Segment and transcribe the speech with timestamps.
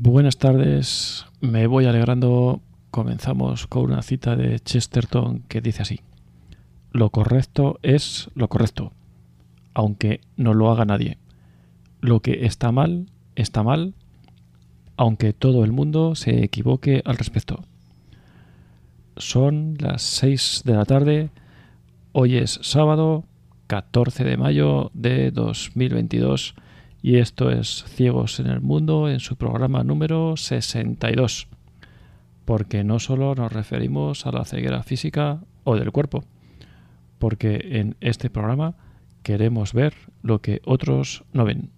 [0.00, 2.60] Buenas tardes, me voy alegrando.
[2.92, 6.02] Comenzamos con una cita de Chesterton que dice así.
[6.92, 8.92] Lo correcto es lo correcto,
[9.74, 11.18] aunque no lo haga nadie.
[12.00, 13.94] Lo que está mal, está mal,
[14.96, 17.64] aunque todo el mundo se equivoque al respecto.
[19.16, 21.30] Son las 6 de la tarde,
[22.12, 23.24] hoy es sábado
[23.66, 26.54] 14 de mayo de 2022
[27.08, 31.48] y esto es Ciegos en el Mundo en su programa número 62.
[32.44, 36.22] Porque no solo nos referimos a la ceguera física o del cuerpo,
[37.18, 38.74] porque en este programa
[39.22, 41.70] queremos ver lo que otros no ven.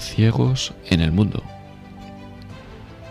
[0.00, 1.44] Ciegos en el Mundo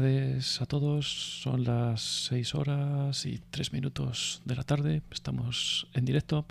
[0.00, 1.42] Tardes a todos.
[1.42, 5.02] Son las 6 horas y 3 minutos de la tarde.
[5.10, 6.46] Estamos en directo.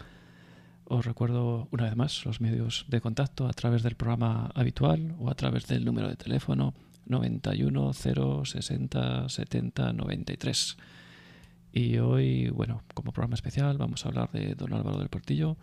[0.86, 5.31] Os recuerdo una vez más los medios de contacto a través del programa habitual o
[5.31, 6.75] a través del número de teléfono
[7.08, 10.77] 91 060 70 93.
[11.73, 15.58] Y hoy, bueno, como programa especial vamos a hablar de don Álvaro del Portillo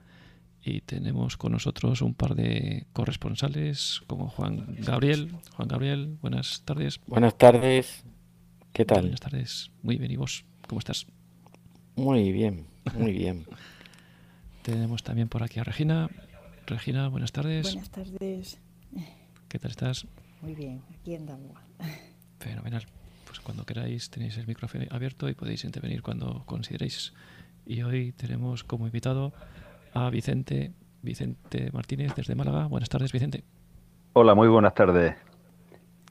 [0.67, 5.31] y tenemos con nosotros un par de corresponsales como Juan Gabriel.
[5.55, 7.01] Juan Gabriel, buenas tardes.
[7.07, 8.05] Buenas tardes.
[8.73, 9.03] ¿Qué tal?
[9.03, 9.71] Buenas tardes.
[9.83, 10.11] Muy bien.
[10.11, 10.45] ¿Y vos?
[10.67, 11.07] ¿Cómo estás?
[11.95, 12.67] Muy bien,
[12.99, 13.47] muy bien.
[14.63, 16.11] tenemos también por aquí a Regina.
[16.67, 17.73] Regina, buenas tardes.
[17.73, 18.59] Buenas tardes.
[19.49, 20.05] ¿Qué tal estás?
[20.43, 21.57] Muy bien, aquí andamos.
[22.41, 22.85] Fenomenal.
[23.25, 27.13] Pues cuando queráis tenéis el micrófono abierto y podéis intervenir cuando consideréis.
[27.65, 29.33] Y hoy tenemos como invitado
[29.97, 32.67] a Vicente, Vicente Martínez desde Málaga.
[32.67, 33.43] Buenas tardes, Vicente.
[34.13, 35.15] Hola, muy buenas tardes.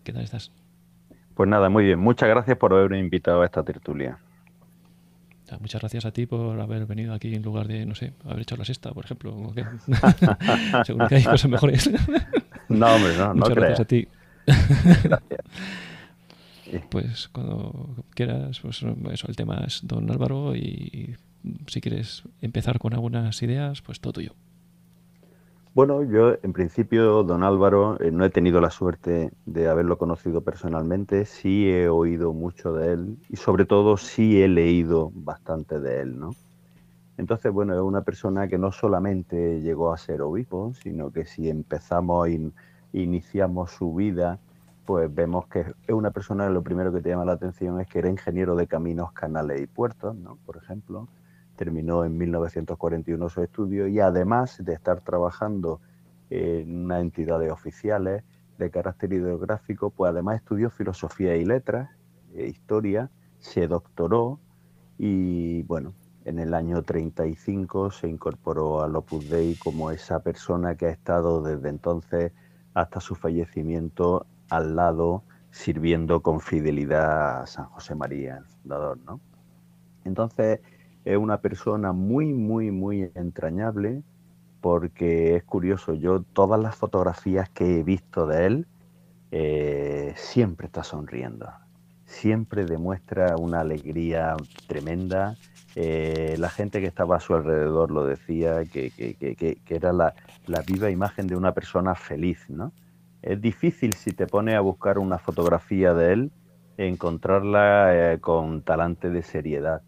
[0.04, 0.52] ¿Qué tal estás?
[1.36, 2.00] Pues nada, muy bien.
[2.00, 4.18] Muchas gracias por haberme invitado a esta tertulia.
[5.60, 8.58] Muchas gracias a ti por haber venido aquí en lugar de, no sé, haber hecho
[8.58, 9.36] la sexta, por ejemplo.
[10.86, 11.90] Seguro que hay cosas mejores.
[12.68, 14.08] no, hombre, no, no Muchas gracias a ti.
[15.04, 15.42] gracias.
[16.90, 21.16] Pues cuando quieras, pues eso, el tema es don Álvaro y
[21.68, 24.34] si quieres empezar con algunas ideas, pues todo tuyo.
[25.76, 30.40] Bueno, yo en principio, don Álvaro, eh, no he tenido la suerte de haberlo conocido
[30.40, 36.00] personalmente, sí he oído mucho de él y sobre todo sí he leído bastante de
[36.00, 36.32] él, ¿no?
[37.18, 41.50] Entonces, bueno, es una persona que no solamente llegó a ser obispo, sino que si
[41.50, 42.52] empezamos e
[42.94, 44.40] iniciamos su vida,
[44.86, 47.88] pues vemos que es una persona que lo primero que te llama la atención es
[47.88, 50.38] que era ingeniero de caminos, canales y puertos, ¿no?
[50.46, 51.08] Por ejemplo,
[51.56, 55.82] terminó en 1941 su estudio y además de estar trabajando
[56.30, 58.24] en una entidad de oficiales
[58.58, 61.90] de carácter ideográfico, pues además estudió filosofía y letras,
[62.34, 64.40] e historia, se doctoró
[64.98, 65.94] y bueno,
[66.26, 71.42] en el año 35 se incorporó al Opus Dei como esa persona que ha estado
[71.42, 72.32] desde entonces
[72.74, 79.00] hasta su fallecimiento al lado sirviendo con fidelidad a San José María, el fundador.
[80.04, 80.60] Entonces,
[81.06, 84.04] es una persona muy, muy, muy entrañable
[84.60, 88.68] porque es curioso, yo todas las fotografías que he visto de él,
[89.30, 91.48] eh, siempre está sonriendo,
[92.06, 94.36] siempre demuestra una alegría
[94.66, 95.36] tremenda.
[95.76, 100.16] Eh, la gente que estaba a su alrededor lo decía, que, era la,
[100.66, 102.72] viva imagen de una persona feliz, ¿no?
[103.22, 106.32] Es difícil si te pones a buscar una fotografía de él,
[106.78, 109.84] encontrarla eh, con talante de seriedad.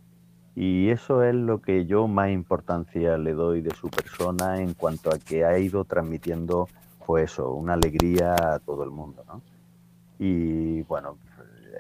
[0.60, 5.12] Y eso es lo que yo más importancia le doy de su persona en cuanto
[5.12, 6.68] a que ha ido transmitiendo,
[7.06, 9.44] pues eso, una alegría a todo el mundo, ¿no?
[10.18, 11.20] Y bueno,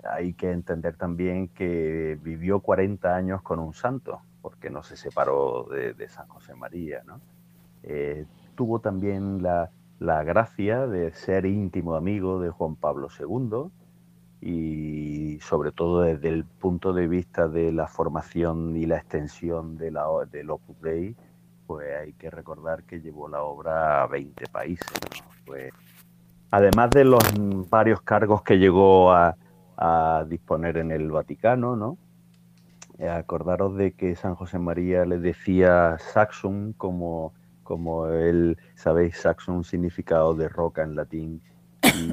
[0.08, 5.64] hay que entender también que vivió 40 años con un santo, porque no se separó
[5.72, 7.20] de, San José María, ¿no?
[7.82, 13.72] Eh, tuvo también la, la gracia de ser íntimo amigo de Juan Pablo II,
[14.42, 19.92] y sobre todo desde el punto de vista de la formación y la extensión de
[19.92, 21.16] la, del Opus Dei,
[21.66, 24.88] pues hay que recordar que llevó la obra a 20 países.
[26.52, 27.22] Además de los
[27.70, 29.36] varios cargos que llegó a,
[30.28, 31.98] disponer en el Vaticano, ¿no?
[33.00, 40.34] Acordaros de que San José María le decía Saxum como, como él, sabéis, Saxum significado
[40.34, 41.44] de roca en latín,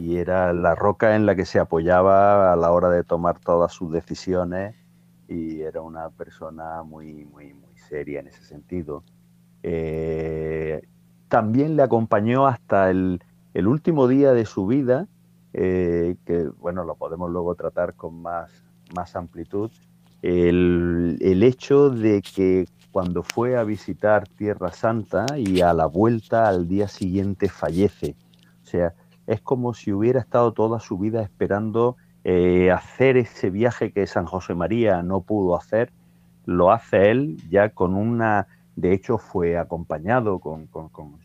[0.02, 3.72] y era la roca en la que se apoyaba a la hora de tomar todas
[3.72, 4.76] sus decisiones
[5.28, 9.02] y era una persona muy, muy, muy seria en ese sentido.
[9.62, 10.82] Eh,
[11.28, 13.20] también le acompañó hasta el,
[13.54, 15.08] último día de su vida,
[15.52, 18.50] eh, que bueno, lo podemos luego tratar con más,
[18.94, 19.70] más amplitud,
[20.22, 26.48] el, el, hecho de que cuando fue a visitar Tierra Santa y a la vuelta
[26.48, 28.16] al día siguiente fallece.
[28.62, 28.94] O sea,
[29.26, 34.26] es como si hubiera estado toda su vida esperando eh, hacer ese viaje que San
[34.26, 35.92] José María no pudo hacer,
[36.46, 40.68] lo hace él ya con una, de hecho fue acompañado con,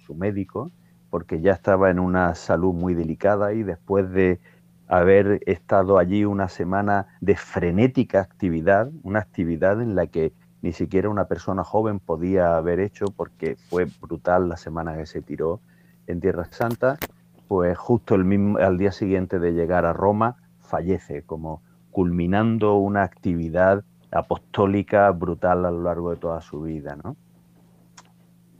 [0.05, 0.71] su médico,
[1.09, 4.39] porque ya estaba en una salud muy delicada y después de
[4.87, 11.09] haber estado allí una semana de frenética actividad, una actividad en la que ni siquiera
[11.09, 15.61] una persona joven podía haber hecho porque fue brutal la semana que se tiró
[16.07, 16.97] en Tierra Santa,
[17.49, 23.01] pues justo el mismo, al día siguiente de llegar a Roma fallece, como culminando una
[23.01, 26.95] actividad apostólica brutal a lo largo de toda su vida.
[27.03, 27.17] ¿no?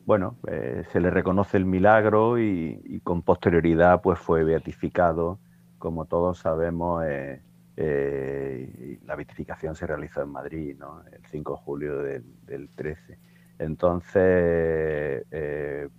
[0.08, 5.38] Bueno, eh, se le reconoce el milagro y, con posterioridad pues fue beatificado,
[5.78, 7.06] como todos sabemos.
[7.06, 7.44] Eh,
[7.78, 11.04] eh, la beatificación se realizó en Madrid, ¿no?
[11.12, 13.20] el 5 de julio del, 13.
[13.60, 15.28] Entonces,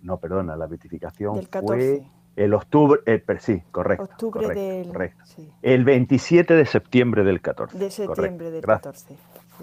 [0.01, 2.03] no, perdona, la beatificación fue
[2.35, 4.05] el octubre, eh, sí, correcto.
[4.05, 5.23] Octubre del, correcto.
[5.61, 7.77] El 27 de septiembre del 14.
[7.77, 9.15] De septiembre del 14.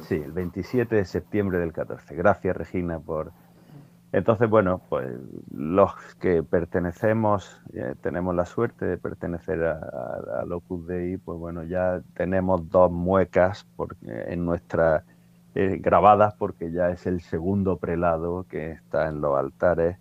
[0.06, 0.14] Sí.
[0.14, 2.14] el 27 de septiembre del 14.
[2.14, 3.32] Gracias, Regina, por...
[4.12, 5.06] Entonces, bueno, pues
[5.50, 9.72] los que pertenecemos, eh, tenemos la suerte de pertenecer a,
[10.40, 13.66] a, Opus Dei, pues bueno, ya tenemos dos muecas
[14.06, 15.04] en nuestra
[15.54, 19.98] eh, grabadas porque ya es el segundo prelado que está en los altares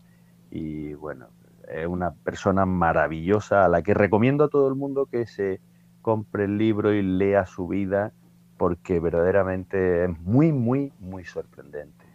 [0.52, 1.28] y bueno,
[1.68, 5.60] es una persona maravillosa a la que recomiendo a todo el mundo que se
[6.02, 8.14] compre el libro y lea su vida
[8.58, 12.06] porque verdaderamente es muy, muy, muy sorprendente.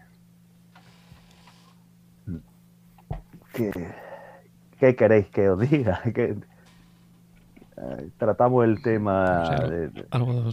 [3.52, 6.00] ¿Qué, queréis que os diga?
[7.84, 9.42] Eh, tratamos el tema.
[10.10, 10.50] algo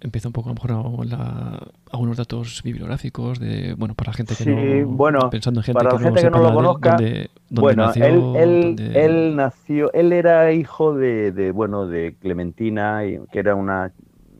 [0.00, 1.62] empieza un poco a lo mejor la,
[1.92, 5.90] algunos datos bibliográficos de bueno para la gente que no bueno, pensando en gente para
[5.90, 6.96] que la gente que no lo conozca.
[7.50, 13.00] bueno, él, él, nació, él era hijo de, de, bueno de Clementina,
[13.30, 13.92] que era una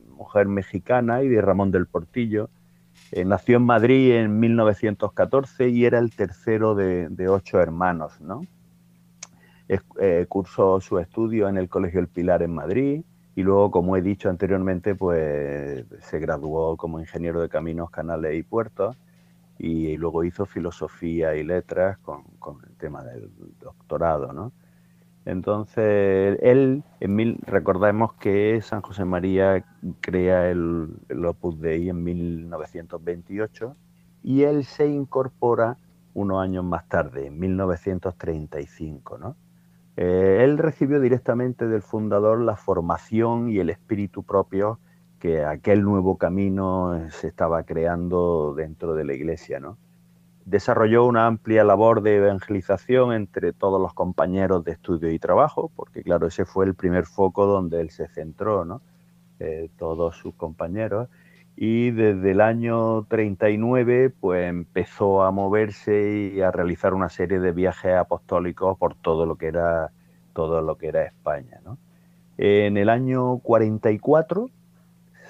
[0.09, 2.49] mujer mexicana y de Ramón del Portillo.
[3.13, 8.43] Eh, nació en Madrid en 1914 y era el tercero de, de ocho hermanos, ¿no?
[9.69, 13.03] Eh, cursó su estudio en el Colegio El Pilar en Madrid
[13.37, 18.43] y luego, como he dicho anteriormente, pues se graduó como ingeniero de caminos, canales y
[18.43, 18.97] puertos
[19.59, 22.25] y luego hizo filosofía y letras con,
[22.67, 23.31] el tema del
[23.61, 24.53] doctorado, ¿no?
[25.25, 29.65] Entonces, él, en mil, recordemos que San José María
[30.01, 33.75] crea el, el Opus Dei en 1928
[34.23, 35.79] y él se incorpora
[36.13, 39.37] unos años más tarde, en 1935, ¿no?
[39.97, 44.79] Eh, él recibió directamente del fundador la formación y el espíritu propio
[45.21, 49.61] que aquel nuevo camino se estaba creando dentro de la iglesia.
[50.45, 56.03] Desarrolló una amplia labor de evangelización entre todos los compañeros de estudio y trabajo, porque
[56.03, 58.81] claro, ese fue el primer foco donde él se centró.
[59.41, 61.09] Eh, todos sus compañeros.
[61.57, 67.53] Y desde el año 39 pues empezó a moverse y a realizar una serie de
[67.53, 69.93] viajes apostólicos por todo lo que era
[70.33, 71.61] todo lo que era España.
[72.39, 74.51] En el año 44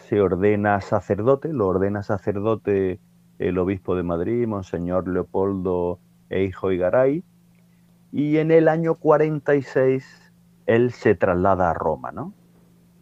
[0.09, 2.99] se ordena sacerdote, lo ordena sacerdote
[3.39, 5.99] el obispo de Madrid, Monseñor Leopoldo
[6.31, 7.23] Eijo y Garay,
[8.13, 10.33] y en el año 46
[10.67, 12.33] él se traslada a Roma, ¿no?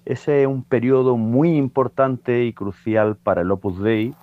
[0.05, 4.15] Ese es un periodo muy importante y crucial para el Opus Dei,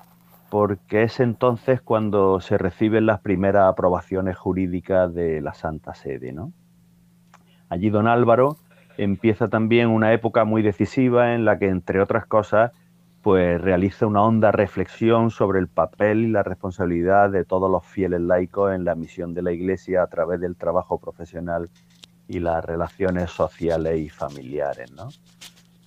[0.50, 6.34] porque es entonces cuando se reciben las primeras aprobaciones jurídicas de la Santa Sede.
[6.34, 6.52] ¿no?
[7.70, 8.58] Allí don Álvaro
[8.98, 12.72] empieza también una época muy decisiva en la que, entre otras cosas,
[13.22, 18.22] pues realiza una honda reflexión sobre el papel y la responsabilidad de todos los fieles
[18.22, 21.70] laicos en la misión de la Iglesia a través del trabajo profesional
[22.28, 24.92] y las relaciones sociales y familiares.
[24.92, 25.10] ¿no?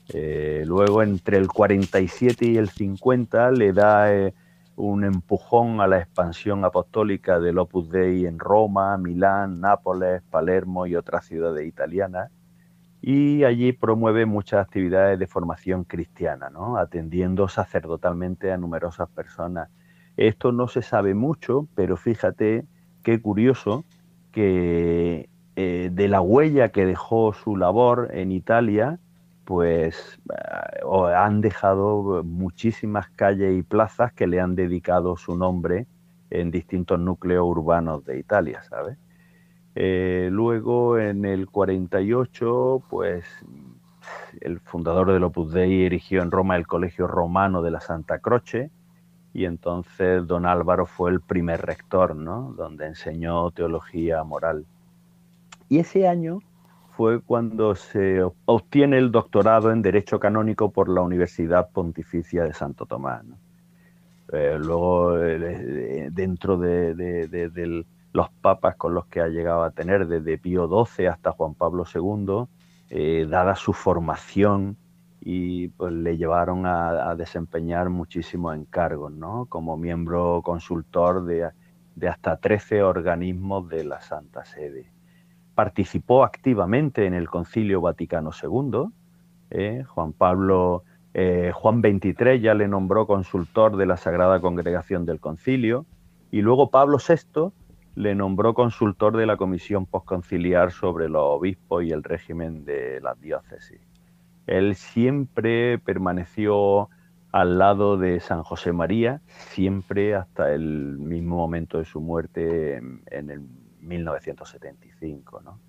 [0.08, 4.34] Eh, luego, entre el 47 y el 50, le da eh,
[4.76, 10.96] un empujón a la expansión apostólica del Opus Dei en Roma, Milán, Nápoles, Palermo y
[10.96, 12.30] otras ciudades italianas.
[13.00, 16.76] Y allí promueve muchas actividades de formación cristiana, ¿no?
[16.76, 19.68] atendiendo sacerdotalmente a numerosas personas.
[20.16, 22.64] Esto no se sabe mucho, pero fíjate
[23.02, 23.84] qué curioso
[24.30, 28.98] que eh, de la huella que dejó su labor en Italia,
[29.52, 35.86] pues eh, han dejado muchísimas calles y plazas que le han dedicado su nombre
[36.30, 38.96] en distintos núcleos urbanos de Italia, ¿sabes?
[39.74, 43.26] Eh, luego, en el 48, pues
[44.40, 48.70] el fundador del Opus Dei erigió en Roma el Colegio Romano de la Santa Croce
[49.34, 52.54] y entonces don Álvaro fue el primer rector, ¿no?
[52.56, 54.64] Donde enseñó teología moral.
[55.68, 56.40] Y ese año
[56.96, 62.84] fue cuando se obtiene el doctorado en Derecho Canónico por la Universidad Pontificia de Santo
[62.84, 63.24] Tomás.
[64.30, 70.36] Eh, luego, eh, dentro de, los papas con los que ha llegado a tener, desde
[70.36, 72.44] Pío XII hasta Juan Pablo II,
[72.90, 74.76] eh, dada su formación,
[75.18, 79.46] y pues le llevaron a, desempeñar muchísimos encargos, ¿no?
[79.46, 81.48] Como miembro consultor de,
[81.94, 84.90] de hasta 13 organismos de la Santa Sede
[85.54, 88.88] participó activamente en el Concilio Vaticano II.
[89.50, 89.84] ¿eh?
[89.86, 95.86] Juan Pablo, eh, Juan XXIII ya le nombró consultor de la Sagrada Congregación del Concilio
[96.30, 97.52] y luego Pablo VI
[97.94, 103.20] le nombró consultor de la Comisión Postconciliar sobre los obispos y el régimen de las
[103.20, 103.80] diócesis.
[104.46, 106.88] Él siempre permaneció
[107.32, 113.02] al lado de San José María, siempre hasta el mismo momento de su muerte en,
[113.10, 113.40] en el
[113.82, 115.40] 1975.
[115.42, 115.60] ¿no?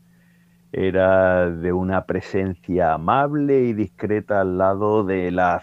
[0.71, 5.61] Era de una presencia amable y discreta al lado de la,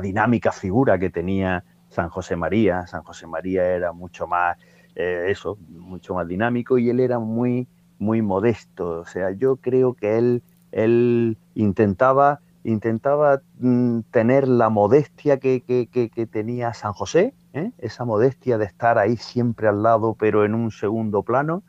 [0.00, 2.86] dinámica figura que tenía San José María.
[2.86, 4.56] San José María era mucho más,
[4.94, 9.00] eh, eso, mucho más dinámico y él era muy, muy modesto.
[9.00, 16.26] O sea, yo creo que él, él intentaba, intentaba mm, tener la modestia que, que
[16.26, 17.72] tenía San José, ¿eh?
[17.78, 21.62] esa modestia de estar ahí siempre al lado, pero en un segundo plano,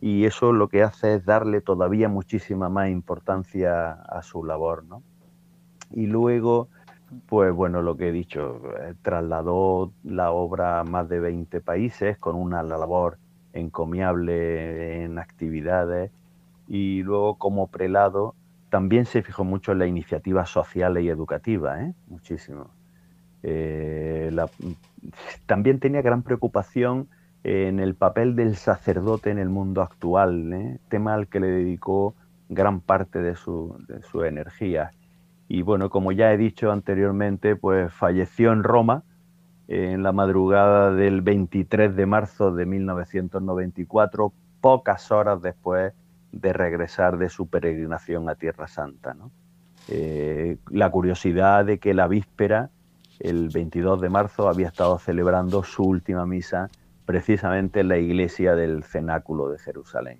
[0.00, 5.02] y eso lo que hace es darle todavía muchísima más importancia a su labor, ¿no?
[5.90, 6.68] Y luego,
[7.26, 12.18] pues bueno, lo que he dicho, eh, trasladó la obra a más de 20 países
[12.18, 13.18] con una labor
[13.54, 16.10] encomiable en actividades
[16.68, 18.34] y luego como prelado
[18.74, 21.94] también se fijó mucho en la iniciativa social y educativa, ¿eh?
[22.08, 22.74] muchísimo.
[23.44, 24.34] Eh,
[25.46, 27.06] también tenía gran preocupación
[27.44, 30.80] en el papel del sacerdote en el mundo actual, ¿eh?
[30.88, 32.16] tema al que le dedicó
[32.48, 33.78] gran parte de su,
[34.26, 34.90] energía.
[35.46, 39.04] Y bueno, como ya he dicho anteriormente, pues falleció en Roma
[39.68, 45.94] en la madrugada del 23 de marzo de 1994, pocas horas después
[46.34, 49.16] de regresar de su peregrinación a Tierra Santa.
[49.88, 52.70] Eh, la curiosidad de que la víspera
[53.20, 56.68] el 22 de marzo había estado celebrando su última misa
[57.06, 60.18] precisamente en la iglesia del cenáculo de Jerusalén.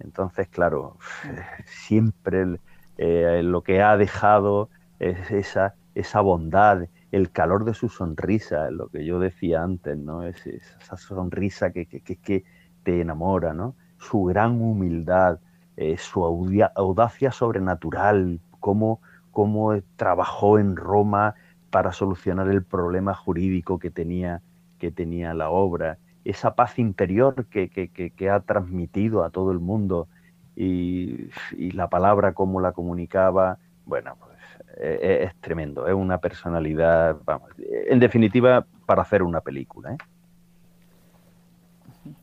[0.00, 0.98] Entonces, claro,
[1.66, 2.58] siempre
[2.98, 8.88] eh, lo que ha dejado es esa, esa bondad, el calor de su sonrisa, lo
[8.88, 10.24] que yo decía antes, ¿no?
[10.24, 12.44] Es, esa sonrisa que, que,
[12.82, 13.76] te enamora, ¿no?
[14.08, 15.38] Su gran humildad,
[15.76, 21.34] eh, su audacia sobrenatural, cómo, cómo trabajó en Roma
[21.70, 24.42] para solucionar el problema jurídico que tenía,
[24.78, 30.08] que tenía la obra, esa paz interior que, ha transmitido a todo el mundo
[30.56, 31.28] y,
[31.72, 34.38] la palabra como la comunicaba, bueno, pues
[34.80, 39.94] e, e, es, tremendo, es una personalidad, vamos, en definitiva, para hacer una película.
[39.94, 39.96] ¿eh?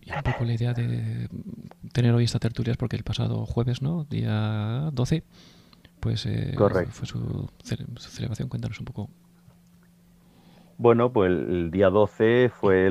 [0.02, 1.28] Y un poco la idea de
[1.92, 4.06] tener hoy esta tertulia es porque el pasado jueves, ¿no?
[4.06, 5.24] Día 12,
[6.00, 6.56] pues eh,
[6.92, 8.50] fue su, su celebración.
[8.50, 9.10] Cuéntanos un poco
[10.82, 12.90] bueno, pues el día 12 fue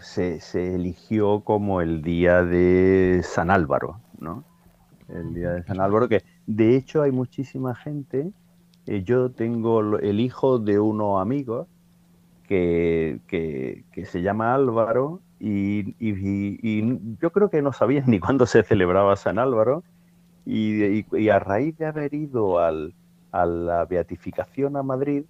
[0.00, 4.42] se, eligió como el día de San Álvaro, ¿no?
[5.08, 8.32] El día de San Álvaro, que de hecho hay muchísima gente.
[8.86, 11.68] Eh, yo tengo el hijo de unos amigos
[12.48, 13.20] que,
[14.04, 19.82] se llama Álvaro y, yo creo que no sabían ni cuándo se celebraba San Álvaro
[20.46, 25.24] y, a raíz de haber ido a la beatificación a Madrid,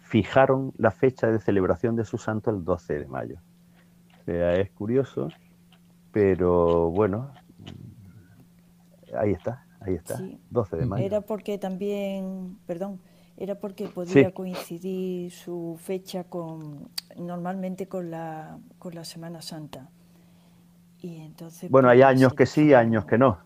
[0.00, 3.36] fijaron la fecha de celebración de su santo el 12 de mayo.
[4.20, 5.28] O sea, es curioso,
[6.12, 7.32] pero bueno,
[9.16, 10.18] ahí está, ahí está,
[10.50, 11.04] 12 de mayo.
[11.04, 13.00] Era porque también, perdón,
[13.38, 19.88] era porque podía coincidir su fecha con normalmente con la, con la Semana Santa.
[21.00, 23.38] Y entonces, bueno, hay pues, años que sí, años que no.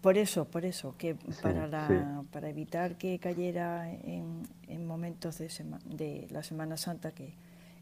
[0.00, 5.48] Por eso, por eso, que para, la, para evitar que cayera en, en momentos de,
[5.84, 7.34] de, la Semana Santa, que,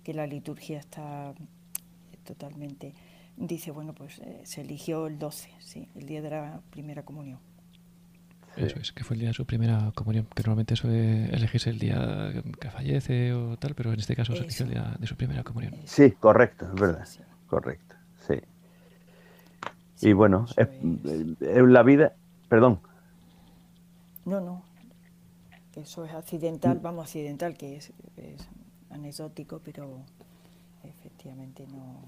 [0.04, 1.32] que, la liturgia está
[2.24, 2.92] totalmente,
[3.38, 7.38] dice, bueno, pues eh, se eligió el 12, sí, el día de la primera comunión.
[8.56, 11.78] Eso es, que fue el día de su primera comunión, que normalmente suele elegirse el
[11.78, 15.16] día que fallece o tal, pero en este caso se eligió el día de su
[15.16, 15.74] primera comunión.
[15.84, 17.08] Sí, correcto, es verdad,
[17.46, 17.94] correcto,
[18.26, 18.34] sí.
[20.02, 20.68] y bueno, es,
[21.40, 22.14] la vida,
[22.48, 22.80] perdón.
[24.24, 24.62] No, no,
[25.76, 26.82] eso es accidental, mm.
[26.82, 27.92] vamos, accidental, que es,
[28.90, 30.02] anecdótico, pero
[30.82, 32.00] efectivamente no.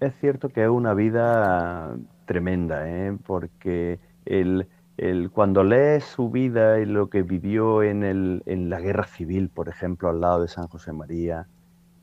[0.00, 3.16] Es cierto que es una vida tremenda, ¿eh?
[3.26, 8.80] porque el, el, cuando lees su vida y lo que vivió en, el, en la
[8.80, 11.46] guerra civil, por ejemplo, al lado de San José María,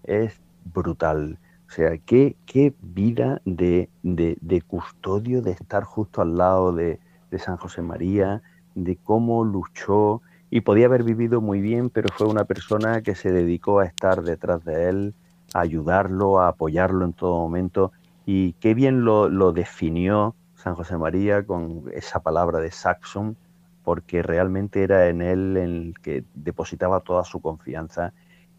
[0.03, 0.41] es
[0.73, 1.39] brutal.
[1.67, 6.99] O sea, qué, qué vida de, de, custodio de estar justo al lado de,
[7.31, 8.41] de, San José María,
[8.75, 13.31] de cómo luchó y podía haber vivido muy bien, pero fue una persona que se
[13.31, 15.15] dedicó a estar detrás de él,
[15.53, 17.91] a ayudarlo, a apoyarlo en todo momento
[18.25, 20.35] y qué bien lo, lo definió
[20.65, 23.37] San José María con esa palabra de Saxon,
[23.83, 28.13] porque realmente era en él en el que depositaba toda su confianza.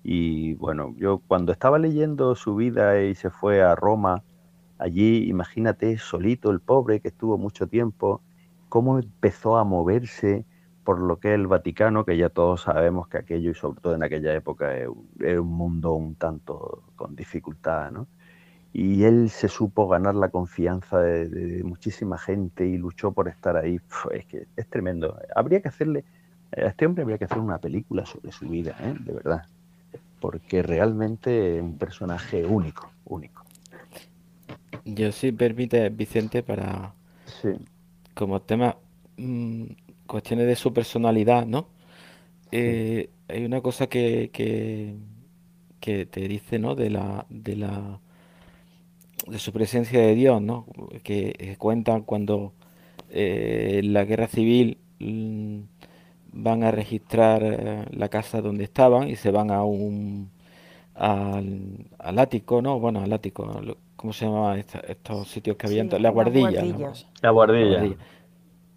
[0.05, 4.23] Y bueno, yo cuando estaba leyendo su vida y se fue a Roma,
[4.79, 8.23] allí, imagínate, solito, el pobre que estuvo mucho tiempo,
[8.69, 10.47] cómo empezó a moverse
[10.85, 13.97] por lo que es el Vaticano, que ya todos sabemos que aquello, y sobre todo
[13.97, 14.89] en aquella época, es
[15.41, 18.07] un mundo un tanto con dificultad, ¿no?
[18.79, 23.81] Y él se supo ganar la confianza de, muchísima gente y luchó por estar ahí.
[24.13, 25.19] es que es tremendo.
[25.35, 26.05] Habría que hacerle,
[26.55, 28.95] a este hombre habría que hacer una película sobre su vida, ¿eh?
[29.01, 29.47] de verdad,
[30.21, 33.47] porque realmente es un personaje único, único.
[34.85, 36.93] Yo sí permite, Vicente, para
[38.13, 38.77] como tema,
[39.17, 39.65] mm,
[40.07, 41.69] cuestiones de su personalidad, ¿no?
[42.53, 44.97] Eh, hay una cosa que, que,
[45.81, 46.75] que te dice, ¿no?
[46.75, 48.01] De la, de la
[49.27, 50.67] de su presencia de Dios, ¿no?
[51.03, 52.53] Que, cuentan cuando
[53.11, 55.61] eh, en la guerra civil mm,
[56.33, 60.31] van a registrar eh, la casa donde estaban y se van a un
[60.95, 62.81] al, ático, ¿no?
[62.81, 63.61] Bueno, al ático,
[63.97, 65.91] ¿cómo se llamaban estos sitios que habían?
[66.01, 66.65] la guardilla.
[67.23, 67.97] La guardilla.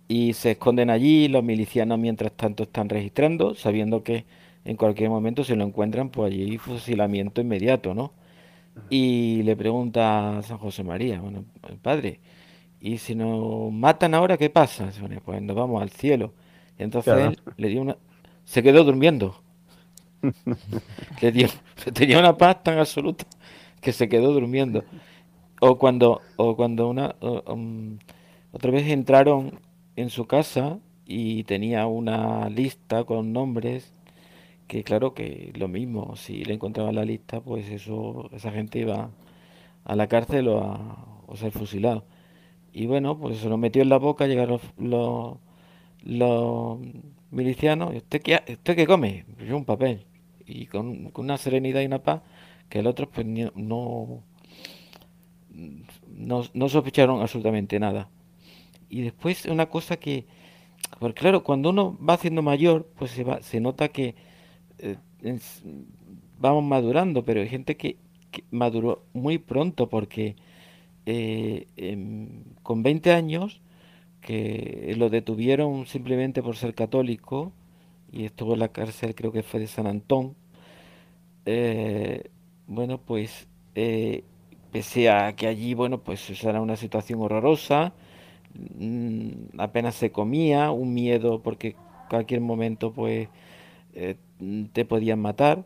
[0.08, 4.26] Y se esconden allí, los milicianos mientras tanto están registrando, sabiendo que
[4.66, 8.12] en cualquier momento se lo encuentran, pues allí fusilamiento inmediato, ¿no?
[8.90, 11.46] Y le pregunta a San José María, bueno,
[11.82, 12.20] padre,
[12.80, 14.92] ¿y si nos matan ahora qué pasa?
[15.26, 16.34] Pues nos vamos al cielo.
[16.78, 17.98] Y entonces él le dio una...
[18.46, 19.42] Se quedó durmiendo.
[21.22, 21.48] le dio...
[21.94, 23.26] Tenía una paz tan absoluta
[23.82, 24.84] que se quedó durmiendo.
[25.62, 27.16] O cuando, o cuando una...
[27.22, 28.00] Um,
[28.52, 29.60] otra vez entraron
[29.96, 33.94] en su casa y tenía una lista con nombres
[34.70, 39.10] que claro que lo mismo, si le encontraban la lista, pues eso, esa gente iba
[39.84, 42.06] a la cárcel o a ser fusilado.
[42.72, 45.38] Y bueno, pues se lo metió en la boca, llegaron los,
[46.04, 46.80] los,
[47.32, 49.26] milicianos, ¿y usted qué, usted qué come?
[49.36, 50.06] Pues yo un papel.
[50.46, 52.22] Y con, una serenidad y una paz
[52.70, 54.24] que los otros pues no,
[56.08, 58.10] no, no sospecharon absolutamente nada.
[58.88, 60.26] Y después una cosa que,
[61.00, 64.30] porque claro, cuando uno va haciendo mayor, pues se, va, se nota que
[64.82, 64.98] eh,
[66.40, 67.98] vamos madurando, pero hay gente que,
[68.52, 70.36] maduró muy pronto porque
[71.08, 73.62] eh, em, con 20 años
[74.22, 77.54] que lo detuvieron simplemente por ser católico
[78.12, 80.36] y estuvo en la cárcel creo que fue de San Antón.
[81.46, 82.30] Eh,
[82.68, 83.48] bueno pues
[84.72, 87.94] pese a que allí bueno pues era una situación horrorosa
[88.78, 91.76] mm, apenas se comía un miedo porque
[92.10, 93.30] cualquier momento pues
[94.74, 95.66] te podían matar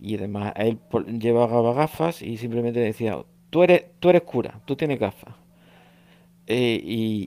[0.00, 0.78] y además él
[1.18, 3.18] llevaba gafas y simplemente decía,
[3.50, 5.34] tú eres, tú eres cura, tú tienes gafas.
[6.46, 6.80] Eh,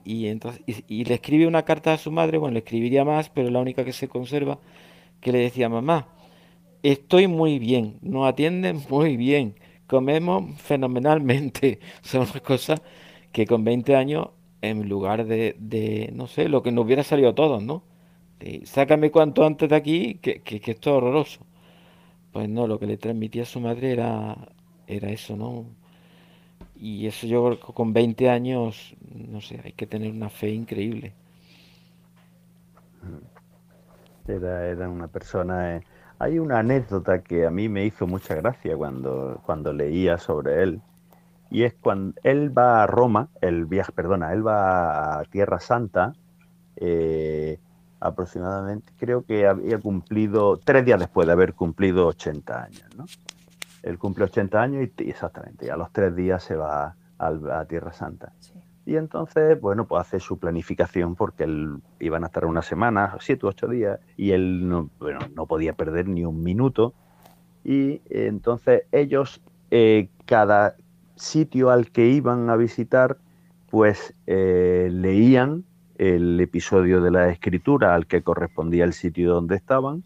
[0.04, 3.52] y, entonces, y, le escribe una carta a su madre, bueno, le escribiría más, pero
[3.52, 4.60] la única que se conserva,
[5.22, 6.08] que le decía, mamá,
[6.84, 9.56] estoy muy bien, nos atienden muy bien,
[9.88, 11.80] comemos fenomenalmente.
[12.02, 12.82] Son cosas
[13.32, 14.30] que con 20 años,
[14.62, 17.84] en lugar de, de no sé, lo que nos hubiera salido a todos, ¿no?
[18.42, 21.42] Este, sácame cuanto antes de aquí, que, que, esto es horroroso.
[22.32, 24.36] Pues no, lo que le transmitía a su madre era,
[24.88, 25.66] era eso, ¿no?
[26.76, 31.14] Y eso yo con 20 años, no sé, hay que tener una fe increíble.
[34.28, 35.78] Era, era una persona...
[35.78, 35.82] Eh,
[36.20, 40.82] hay una anécdota que a mí me hizo mucha gracia cuando, cuando leía sobre él,
[41.50, 46.14] y es cuando él va a Roma, el viaje, perdona, él va a Tierra Santa,
[46.76, 47.60] eh,
[48.02, 53.06] aproximadamente, creo que había cumplido, tres días después de haber cumplido 80 años, ¿no?
[53.84, 57.94] Él cumple 80 años y, exactamente, y a los tres días se va a, Tierra
[57.94, 58.34] Santa.
[58.86, 63.46] Y entonces, bueno, pues hace su planificación porque él iban a estar una semana, siete
[63.46, 66.96] u ocho días, y él no, bueno, no podía perder ni un minuto.
[67.64, 70.76] Y entonces ellos, eh, cada
[71.16, 73.18] sitio al que iban a visitar,
[73.70, 75.64] pues eh, leían
[76.02, 80.04] el episodio de la escritura al que correspondía el sitio donde estaban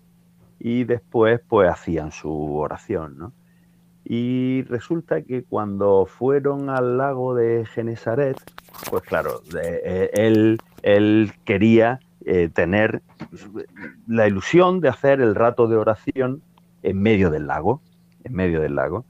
[0.59, 3.31] y después pues hacían su oración, ¿no?
[4.03, 8.35] Y resulta que cuando fueron al lago de Genesaret,
[8.89, 13.01] pues claro, eh, él, él, quería eh, tener
[14.05, 16.41] la ilusión de hacer el rato de oración
[16.83, 17.81] en medio del lago,
[18.25, 19.05] en medio del lago.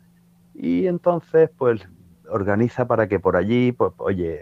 [0.53, 1.81] Y entonces, pues
[2.29, 4.41] organiza para que por allí, pues, oye,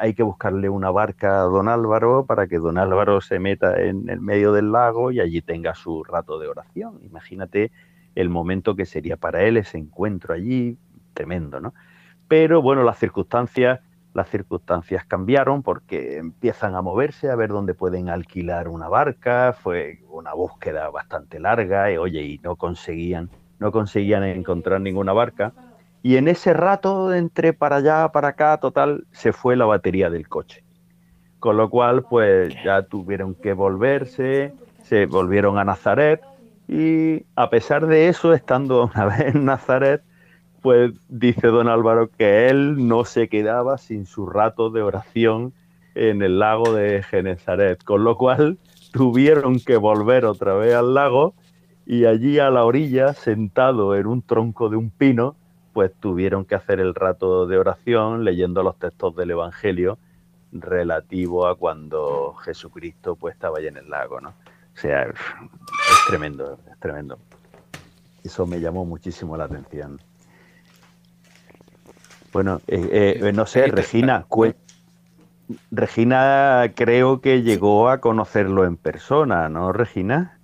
[0.00, 4.08] hay que buscarle una barca a don Álvaro para que don Álvaro se meta en
[4.08, 6.98] el medio del lago y allí tenga su rato de oración.
[7.02, 7.70] Imagínate
[8.14, 10.78] el momento que sería para él ese encuentro allí,
[11.12, 11.74] tremendo, ¿no?
[12.28, 13.80] Pero bueno, las circunstancias,
[14.14, 20.00] las circunstancias cambiaron porque empiezan a moverse, a ver dónde pueden alquilar una barca, fue
[20.08, 25.52] una búsqueda bastante larga, y oye, y no conseguían, no conseguían encontrar ninguna barca.
[26.02, 30.28] Y en ese rato, entre para allá, para acá, total, se fue la batería del
[30.28, 30.64] coche.
[31.38, 36.20] Con lo cual, pues ya tuvieron que volverse, se volvieron a Nazaret
[36.68, 40.02] y a pesar de eso, estando una vez en Nazaret,
[40.62, 45.52] pues dice don Álvaro que él no se quedaba sin su rato de oración
[45.94, 48.58] en el lago de Genesaret, con lo cual
[48.92, 51.34] tuvieron que volver otra vez al lago
[51.86, 55.34] y allí a la orilla, sentado en un tronco de un pino,
[55.72, 59.98] pues tuvieron que hacer el rato de oración leyendo los textos del Evangelio
[60.52, 64.30] relativo a cuando Jesucristo pues estaba allí en el lago, ¿no?
[64.30, 65.14] O sea, es
[66.06, 67.18] tremendo, es tremendo.
[68.24, 70.00] Eso me llamó muchísimo la atención.
[72.32, 74.26] Bueno, eh, eh, no sé, Regina,
[75.70, 80.38] Regina creo que llegó a conocerlo en persona, ¿no, Regina?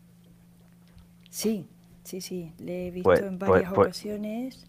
[1.31, 1.69] Sí,
[2.03, 4.67] sí, sí, le he visto pues, en pues, varias pues ocasiones.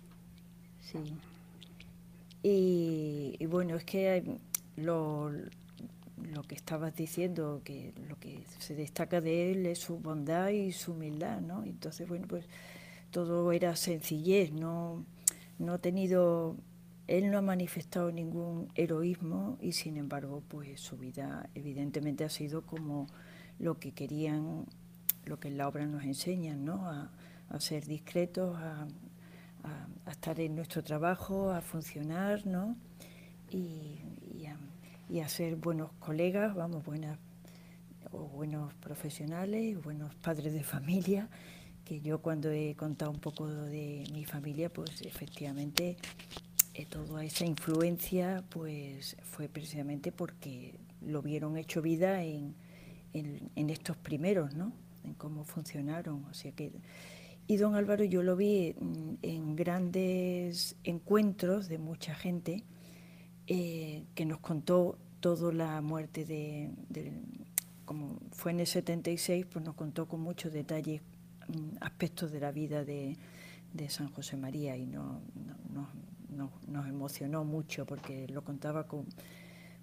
[0.91, 1.00] Sí.
[2.43, 4.23] Y, bueno, es que
[4.78, 10.50] lo, lo que estabas diciendo, que lo que se destaca de él es su bondad
[10.50, 11.63] y su humildad, ¿no?
[11.63, 12.45] Entonces, bueno, pues
[13.12, 15.04] todo era sencillez, no,
[15.60, 16.56] no ha tenido,
[17.08, 22.62] él no ha manifestado ningún heroísmo y sin embargo, pues su vida evidentemente ha sido
[22.62, 23.08] como
[23.60, 24.65] lo que querían,
[25.26, 26.88] lo que en la obra nos enseñan, ¿no?
[26.88, 27.12] A,
[27.60, 28.88] ser discretos, a,
[29.63, 32.76] a, estar en nuestro trabajo, a funcionar, ¿no?
[33.50, 34.00] Y,
[35.10, 37.17] y a ser buenos colegas, vamos, buenas
[38.12, 41.30] o buenos profesionales, buenos padres de familia,
[41.86, 45.98] que yo cuando he contado un poco de mi familia, pues efectivamente
[46.74, 52.56] eh, toda esa influencia pues fue precisamente porque lo vieron hecho vida en,
[53.13, 54.74] en, estos primeros, ¿no?
[55.04, 56.26] En cómo funcionaron.
[56.26, 56.72] O sea que,
[57.47, 58.75] y don Álvaro yo lo vi
[59.21, 62.65] en, grandes encuentros de mucha gente
[63.47, 66.69] eh, que nos contó toda la muerte de,
[67.86, 71.01] como fue en el 76, pues nos contó con muchos detalles
[71.47, 73.17] mm, aspectos de la vida de,
[73.89, 75.21] San José María y no,
[76.67, 79.05] nos emocionó mucho porque lo contaba con,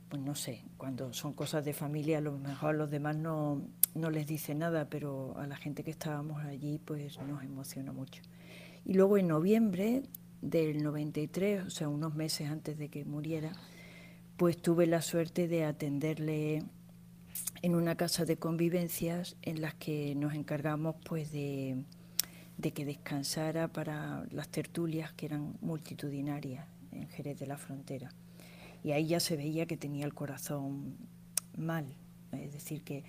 [0.08, 3.62] pues no sé, cuando son cosas de familia a lo mejor los demás no,
[3.94, 8.22] no les dice nada, pero a la gente que estábamos allí pues nos emocionó mucho.
[8.84, 10.02] Y luego en noviembre
[10.42, 13.52] del 93, o sea, unos meses antes de que muriera,
[14.36, 16.64] pues tuve la suerte de atenderle
[17.62, 21.84] en una casa de convivencias en las que nos encargamos pues de,
[22.60, 28.10] que descansara para las tertulias que eran multitudinarias en Jerez de la Frontera.
[28.82, 30.96] Y ahí ya se veía que tenía el corazón
[31.56, 31.86] mal,
[32.32, 33.04] es decir, que,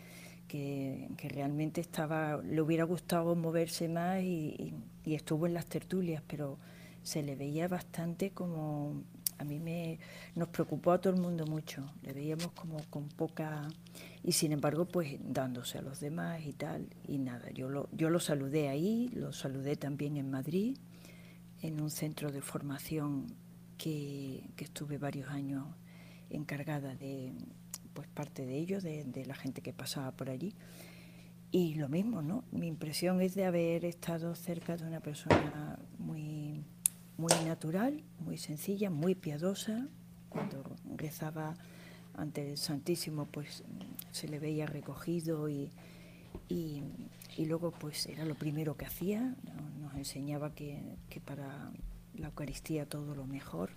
[0.47, 4.73] que, realmente estaba, le hubiera gustado moverse más y
[5.05, 6.57] estuvo en las tertulias, pero
[7.03, 9.03] se le veía bastante como
[9.37, 9.99] a mí me
[10.35, 13.67] nos preocupó a todo el mundo mucho, le veíamos como con poca
[14.23, 18.09] y sin embargo pues dándose a los demás y tal y nada, yo lo, yo
[18.09, 20.77] lo saludé ahí, lo saludé también en Madrid,
[21.61, 23.27] en un centro de formación
[23.77, 25.67] que, estuve varios años
[26.29, 27.33] encargada de
[27.95, 30.53] pues parte de ello, de, la gente que pasaba por allí.
[31.51, 32.43] y lo mismo, ¿no?
[32.51, 36.63] Mi impresión es de haber estado cerca de una persona muy,
[37.17, 39.87] muy natural, muy sencilla, muy piadosa.
[40.29, 40.63] Cuando
[40.97, 41.55] rezaba
[42.13, 43.63] ante el Santísimo, pues
[44.11, 45.71] se le veía recogido y,
[46.49, 46.83] y,
[47.45, 49.35] luego pues era lo primero que hacía,
[49.81, 51.71] nos enseñaba que, que para
[52.15, 53.71] la Eucaristía todo lo mejor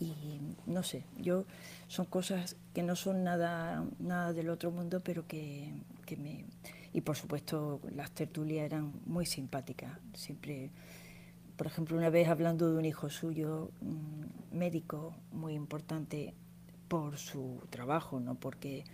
[0.00, 1.44] y no sé, yo
[1.88, 5.72] son cosas que no son nada, nada del otro mundo, pero que,
[6.04, 6.44] que me...
[6.92, 10.70] Y por supuesto las tertulias eran muy simpáticas, siempre...
[11.56, 16.34] Por ejemplo, una vez hablando de un hijo suyo, un médico muy importante
[16.86, 18.84] por su trabajo, no porque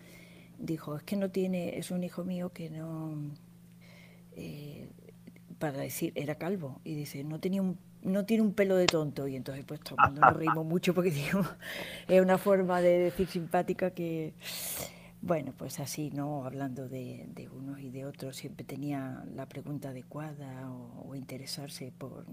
[0.59, 3.17] dijo, es que no tiene, es un hijo mío que no,
[4.37, 4.89] eh,
[5.59, 9.29] para decir, era calvo, y dice, no tenía un no tiene un pelo de tonto
[9.29, 11.45] y entonces pues todo el mundo nos reímos mucho porque digo,
[12.09, 14.35] es una forma de decir simpática que,
[15.21, 16.45] bueno, pues así, ¿no?
[16.45, 22.25] Hablando de, unos y de otros, siempre tenía la pregunta adecuada o, interesarse por,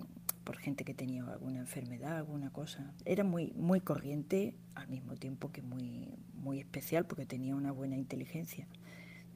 [0.44, 2.94] por, gente que tenía alguna enfermedad, alguna cosa.
[3.06, 7.98] Era muy, muy corriente, al mismo tiempo que muy, muy especial porque tenía una buena
[7.98, 8.68] inteligencia.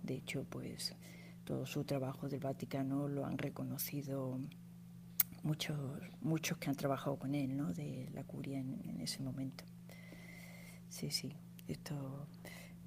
[0.02, 0.96] De hecho, pues
[1.44, 4.40] todo su trabajo del Vaticano lo han reconocido
[5.44, 5.78] muchos,
[6.22, 7.74] muchos que han trabajado con él, ¿no?
[7.74, 9.66] De la curia en, ese momento.
[10.90, 11.36] Sí, sí,
[11.68, 12.28] esto,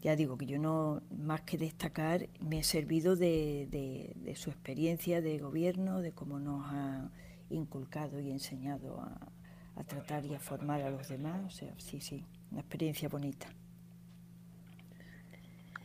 [0.01, 5.39] ya digo que yo no, más que destacar, me he servido de, su experiencia de
[5.39, 7.11] gobierno, de cómo nos ha
[7.51, 11.45] inculcado y enseñado a, tratar y a formar a los demás.
[11.45, 13.47] O sea, sí, sí, una experiencia bonita.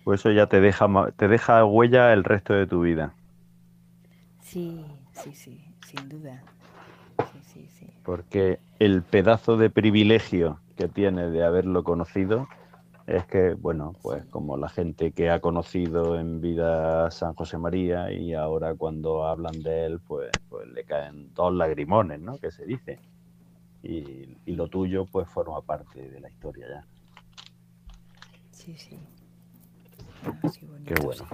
[0.06, 3.14] Pues eso ya te deja, te deja huella el resto de tu vida.
[4.40, 6.42] Sí, sí, sí, sin duda
[8.04, 12.48] porque el pedazo de privilegio que tiene de haberlo conocido
[13.08, 17.58] es que, bueno, pues como la gente que ha conocido en vida a San José
[17.58, 22.38] María y ahora cuando hablan de él, pues, pues le caen dos lagrimones, ¿no?
[22.38, 23.00] Que se dice.
[23.84, 26.86] Y, lo tuyo, pues forma parte de la historia ya.
[28.52, 29.00] Sí, sí.
[30.86, 31.26] Qué bueno.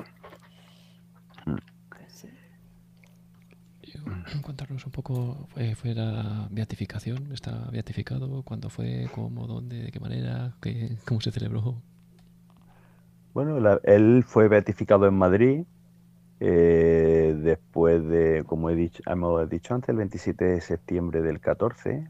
[4.41, 7.31] contarnos un poco, eh, ¿fue la beatificación?
[7.31, 8.43] ¿Está beatificado?
[8.43, 9.07] ¿Cuándo fue?
[9.13, 9.47] ¿Cómo?
[9.47, 9.83] ¿Dónde?
[9.83, 10.53] ¿De qué manera?
[10.61, 11.75] Qué, ¿Cómo se celebró?
[13.33, 15.63] Bueno, él fue beatificado en Madrid
[16.39, 22.07] eh, después de, como he dicho, hemos dicho antes, el 27 de septiembre del 14.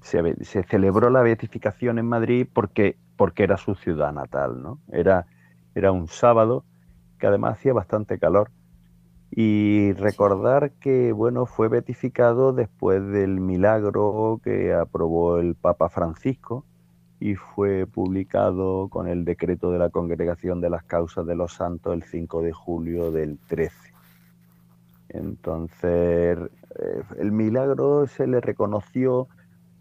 [0.00, 4.78] Se, se, celebró la beatificación en Madrid porque, porque era su ciudad natal, ¿no?
[4.90, 5.26] Era,
[5.76, 6.64] era un sábado
[7.18, 8.50] que además hacía bastante calor
[9.34, 16.66] y recordar que bueno fue beatificado después del milagro que aprobó el Papa Francisco
[17.18, 21.94] y fue publicado con el decreto de la Congregación de las Causas de los Santos
[21.94, 23.94] el 5 de julio del 13.
[25.08, 26.38] Entonces,
[26.78, 29.28] eh, el milagro se le reconoció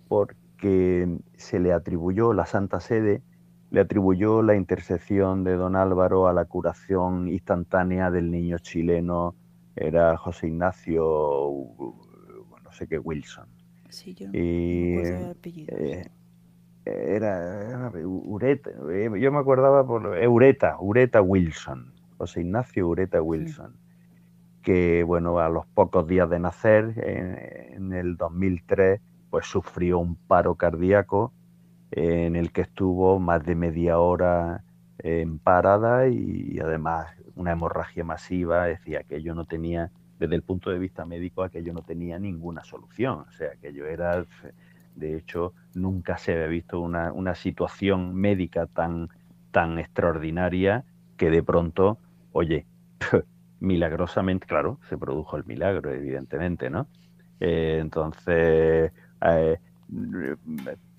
[0.08, 3.22] porque se le atribuyó la Santa Sede,
[3.70, 9.36] le atribuyó la intercesión de don Álvaro a la curación instantánea del niño chileno
[9.82, 11.04] era José Ignacio,
[12.64, 13.48] no sé qué, Wilson.
[13.90, 14.96] Sí, yo y,
[15.68, 16.10] eh,
[16.86, 23.76] era, Ureta, eh, yo me acordaba por Eureta, Ureta Wilson, José Ignacio Ureta Wilson,
[24.64, 30.56] que bueno, a los pocos días de nacer, en, el 2003, pues sufrió un paro
[30.56, 31.34] cardíaco
[31.92, 34.64] en el que estuvo más de media hora
[35.04, 40.80] en parada y además una hemorragia masiva, decía, aquello no tenía, desde el punto de
[40.80, 43.26] vista médico, aquello no tenía ninguna solución.
[43.28, 44.26] O sea, aquello era,
[44.96, 49.10] de hecho, nunca se había visto una, una situación médica tan,
[49.52, 50.86] tan extraordinaria
[51.18, 51.98] que de pronto,
[52.32, 52.66] oye,
[53.60, 56.88] milagrosamente, claro, se produjo el milagro, evidentemente, ¿no?
[57.40, 59.60] Eh, entonces, eh,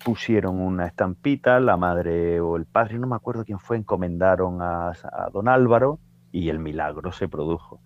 [0.03, 4.93] pusieron una estampita, la madre o el padre, no me acuerdo quién fue, encomendaron a,
[5.31, 5.99] don Álvaro
[6.31, 7.81] y el milagro se produjo.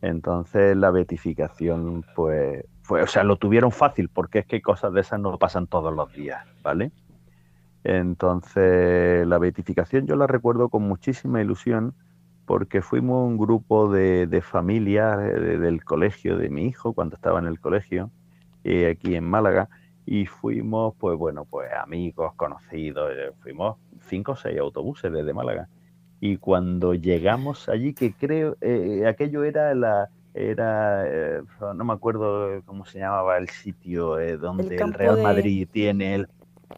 [0.00, 5.00] Entonces la beatificación, pues, fue, o sea, lo tuvieron fácil porque es que cosas de
[5.00, 6.92] esas no pasan todos los días, ¿vale?
[7.84, 11.94] Entonces la beatificación yo la recuerdo con muchísima ilusión
[12.46, 17.40] porque fuimos un grupo de, de familias eh, del colegio de mi hijo cuando estaba
[17.40, 18.10] en el colegio,
[18.64, 19.68] eh, aquí en Málaga,
[20.06, 23.76] y fuimos, pues bueno, pues amigos, conocidos, eh, fuimos
[24.08, 25.68] cinco o seis autobuses desde Málaga
[26.20, 31.42] y cuando llegamos allí, que creo, eh, aquello era la, era, eh,
[31.74, 36.28] no me acuerdo cómo se llamaba el sitio eh, donde el, Real Madrid tiene el...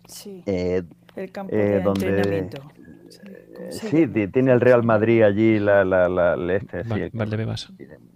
[0.06, 0.42] Sí.
[0.46, 2.62] El campo de donde, entrenamiento.
[3.70, 7.72] Sí, tiene el Real Madrid allí, la, la, la, este, Valdebebas.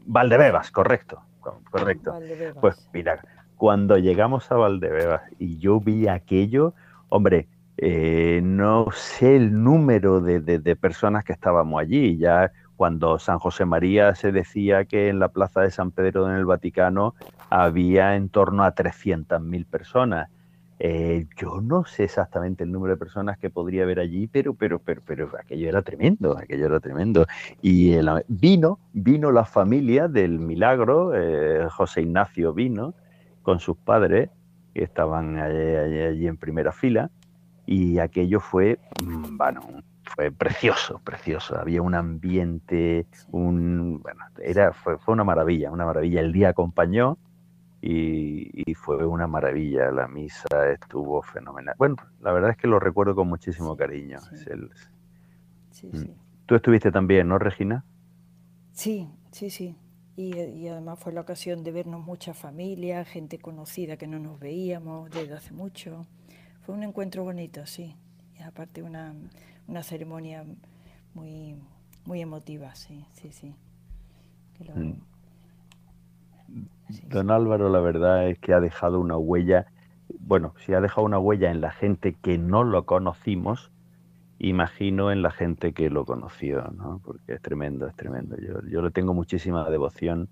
[0.07, 1.22] Valdebebas, correcto,
[1.70, 2.18] correcto.
[2.61, 3.20] Pues mira,
[3.57, 6.75] cuando llegamos a Valdebebas y yo vi aquello,
[7.09, 7.47] hombre,
[7.79, 12.17] eh, no sé el número de, personas que estábamos allí.
[12.17, 16.37] Ya cuando San José María se decía que en la plaza de San Pedro en
[16.37, 17.15] el Vaticano
[17.51, 20.29] había en torno a 300.000 personas.
[20.79, 24.81] Eh, yo no sé exactamente el número de personas que podría haber allí, pero, pero,
[24.81, 27.27] pero, pero aquello era tremendo, aquello era tremendo.
[27.62, 32.95] Y vino, vino la familia del milagro, eh, José Ignacio vino
[33.42, 34.31] con sus padres,
[34.74, 37.11] que estaban allí, en primera fila,
[37.66, 39.61] y aquello fue, mm, bueno,
[40.05, 41.59] fue precioso, precioso.
[41.59, 46.20] Había un ambiente, un, bueno, era, fue, fue una maravilla, una maravilla.
[46.20, 47.18] El día acompañó,
[47.83, 49.90] y, fue una maravilla.
[49.90, 51.74] La misa estuvo fenomenal.
[51.78, 54.18] Bueno, la verdad es que lo recuerdo con muchísimo cariño.
[55.83, 56.07] Mm.
[56.46, 57.85] Tú estuviste también, ¿no, Regina?
[58.72, 59.76] Sí, sí, sí.
[60.14, 65.11] Y, además fue la ocasión de vernos mucha familia, gente conocida que no nos veíamos
[65.11, 66.07] desde hace mucho.
[66.62, 67.96] Fue un encuentro bonito, sí.
[68.38, 69.14] Y aparte una,
[69.66, 70.44] una ceremonia
[71.14, 71.57] muy,
[72.05, 73.55] muy emotiva, sí, sí, sí.
[74.75, 74.92] Mm.
[77.09, 79.66] Don Álvaro, la verdad es que ha dejado una huella,
[80.20, 83.72] bueno, si ha dejado una huella en la gente que no lo conocimos,
[84.42, 87.00] imagino en la gente que lo conoció, ¿no?
[87.05, 88.37] Porque es tremendo, es tremendo.
[88.37, 90.28] Yo, yo le tengo muchísima devoción.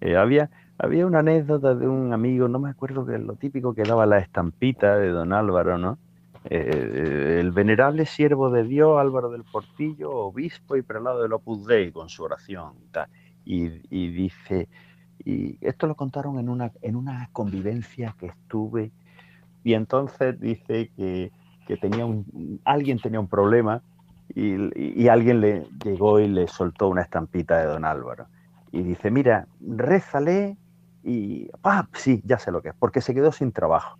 [0.00, 3.82] Eh, había, había una anécdota de un amigo, no me acuerdo que lo típico que
[3.82, 5.98] daba la estampita de don Álvaro, ¿no?
[6.44, 11.92] Eh, el venerable siervo de Dios, Álvaro del Portillo, obispo y prelado del Opus Dei,
[11.92, 12.72] con su oración.
[13.44, 14.68] Y, y dice,
[15.22, 18.90] y esto lo contaron en una, en una convivencia que estuve.
[19.62, 21.30] Y entonces dice que,
[21.80, 23.82] tenía un, alguien tenía un problema
[24.34, 28.26] y, alguien le llegó y le soltó una estampita de don Álvaro.
[28.72, 30.56] Y dice, mira, rézale
[31.02, 33.98] y, ah, sí, ya sé lo que es, porque se quedó sin trabajo.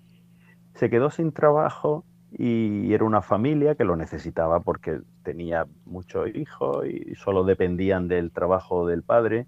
[0.75, 6.87] Se quedó sin trabajo y era una familia que lo necesitaba porque tenía muchos hijos
[6.87, 9.47] y solo dependían del trabajo del padre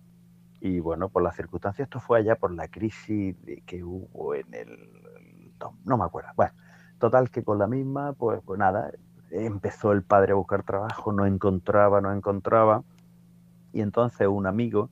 [0.64, 4.68] y bueno, por las circunstancias, esto fue allá por la crisis que hubo en el...
[5.84, 6.30] No, me acuerdo.
[6.36, 6.52] Bueno,
[7.02, 8.92] total que con la misma, pues, pues nada,
[9.32, 12.84] empezó el padre a buscar trabajo, no encontraba, no encontraba.
[13.72, 14.88] Y entonces un amigo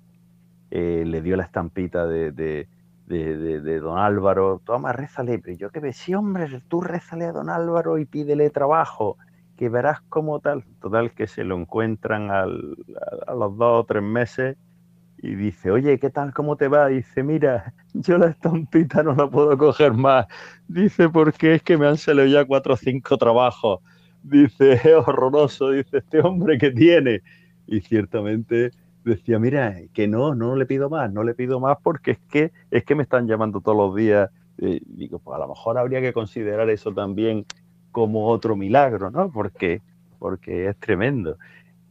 [0.73, 2.67] eh, le dio la estampita de, de,
[3.07, 5.39] de, don Álvaro, toma, rézale.
[5.39, 9.17] Pero yo que ve, sí, hombre, tú rézale a don Álvaro y pídele trabajo,
[9.57, 10.65] que verás como tal.
[10.81, 12.77] Total que se lo encuentran al,
[13.29, 14.57] a los dos o tres meses
[15.23, 16.33] y dice, oye, ¿qué tal?
[16.33, 16.89] ¿Cómo te va?
[16.89, 20.27] dice, mira, yo la estampita no la puedo coger más.
[20.67, 23.81] Dice, porque es que me han salido ya cuatro o cinco trabajos.
[24.23, 25.71] Dice, es horroroso.
[25.71, 27.23] Dice, este hombre que tiene.
[27.67, 28.71] Y ciertamente
[29.05, 32.53] decía, mira, que no, no le pido más, no le pido más porque es que,
[32.71, 34.31] es que me están llamando todos los días.
[34.57, 37.47] Digo, pues a lo mejor habría que considerar eso también
[37.93, 39.31] como otro milagro, ¿no?
[39.31, 39.83] Porque,
[40.19, 41.39] porque es tremendo.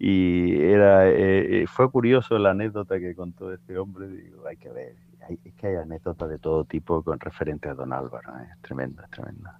[0.02, 4.08] Y era, eh, eh, fue curioso la anécdota que contó este hombre.
[4.08, 4.96] Digo, hay que ver,
[5.44, 8.34] es que hay anécdotas de todo tipo con referente a don Álvaro.
[8.40, 8.48] ¿eh?
[8.54, 9.60] Es tremenda, es tremenda.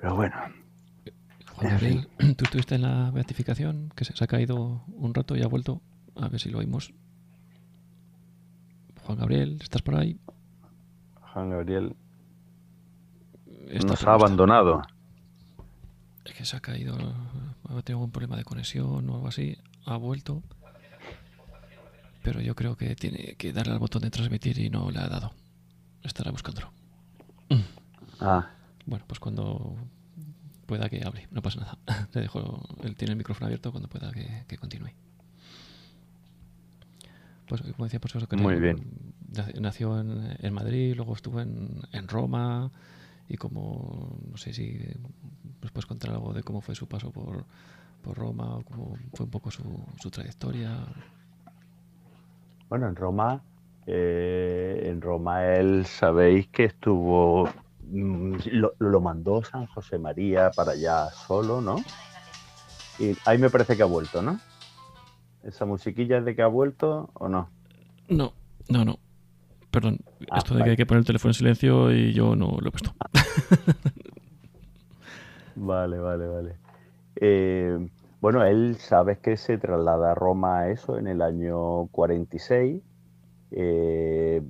[0.00, 0.34] Pero bueno.
[1.56, 5.48] Juan Gabriel, tú estuviste en la beatificación, que se ha caído un rato y ha
[5.48, 5.82] vuelto.
[6.16, 6.94] A ver si lo oímos.
[9.04, 10.18] Juan Gabriel, ¿estás por ahí?
[11.34, 11.94] Juan Gabriel
[13.86, 14.82] nos ha abandonado.
[16.24, 16.96] Es que se ha caído
[17.84, 20.42] tengo un problema de conexión o algo así, ha vuelto.
[22.22, 25.08] Pero yo creo que tiene que darle al botón de transmitir y no le ha
[25.08, 25.32] dado.
[26.02, 26.72] Estará buscándolo.
[28.20, 28.50] Ah.
[28.86, 29.76] Bueno, pues cuando
[30.66, 31.78] pueda que hable, no pasa nada.
[32.12, 34.90] Le dejo, él tiene el micrófono abierto cuando pueda que, continúe.
[37.46, 39.14] Pues como decía, pues eso que Muy bien.
[39.60, 42.70] nació en, en, Madrid, luego estuvo en, en Roma
[43.28, 44.80] y como, no sé si
[45.60, 47.44] nos puedes contar algo de cómo fue su paso por,
[48.02, 49.62] por Roma o cómo fue un poco su,
[50.00, 50.78] su trayectoria.
[52.68, 53.42] Bueno, en Roma,
[53.86, 57.48] eh, en Roma él sabéis que estuvo,
[57.90, 61.76] mm, lo, lo, mandó San José María para allá solo, ¿no?
[62.98, 64.40] Y ahí me parece que ha vuelto, ¿no?
[65.42, 67.48] ¿Esa musiquilla es de que ha vuelto o no?
[68.08, 68.32] No,
[68.68, 68.97] no, no.
[69.78, 72.56] Perdón, ah, esto de que hay que poner el teléfono en silencio y yo no
[72.60, 72.92] lo he puesto.
[75.54, 76.56] vale, vale, vale.
[77.14, 77.88] Eh,
[78.20, 82.82] bueno, él sabes que se traslada a Roma a eso en el año 46.
[83.52, 84.42] Eh,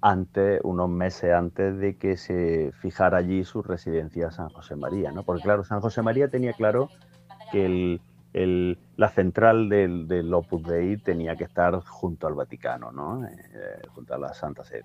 [0.00, 5.24] antes, unos meses antes de que se fijara allí su residencia San José María, ¿no?
[5.24, 6.90] Porque claro, San José María tenía claro
[7.50, 7.98] que
[8.34, 13.26] el, la central del, del, Opus Dei tenía que estar junto al Vaticano, ¿no?
[13.26, 14.84] Eh, junto a la Santa Sede.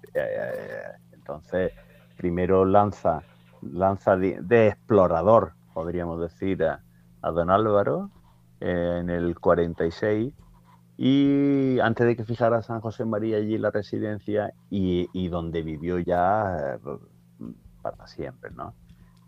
[1.14, 1.72] entonces,
[2.18, 3.24] primero lanza,
[3.62, 6.82] lanza de, explorador, podríamos decir, a,
[7.32, 8.10] don Álvaro
[8.60, 10.34] eh, en el 46
[10.98, 16.76] y antes de que fijara San José María allí la residencia y, donde vivió ya
[16.76, 16.80] eh,
[17.82, 18.76] para siempre, ¿no?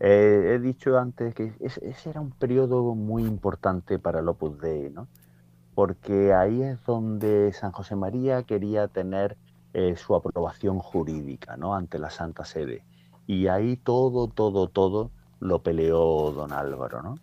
[0.05, 4.89] Eh, he dicho antes que ese, era un periodo muy importante para el Opus Dei,
[4.89, 5.07] ¿no?
[5.75, 9.37] Porque ahí es donde San José María quería tener
[9.73, 11.73] eh, su aprobación jurídica, ¿no?
[11.73, 12.83] Ante la Santa Sede.
[13.27, 17.15] Y ahí todo, todo, todo lo peleó don Álvaro, ¿no?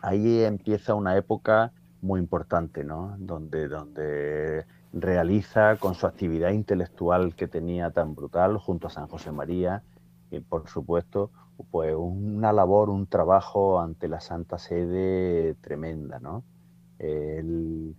[0.00, 1.70] Ahí empieza una época
[2.00, 3.14] muy importante, ¿no?
[3.18, 4.64] Donde, donde
[4.94, 9.82] realiza con su actividad intelectual que tenía tan brutal junto a San José María,
[10.30, 11.30] y por supuesto,
[11.70, 16.44] pues una labor, un trabajo ante la Santa Sede tremenda, ¿no?
[16.98, 17.96] Él,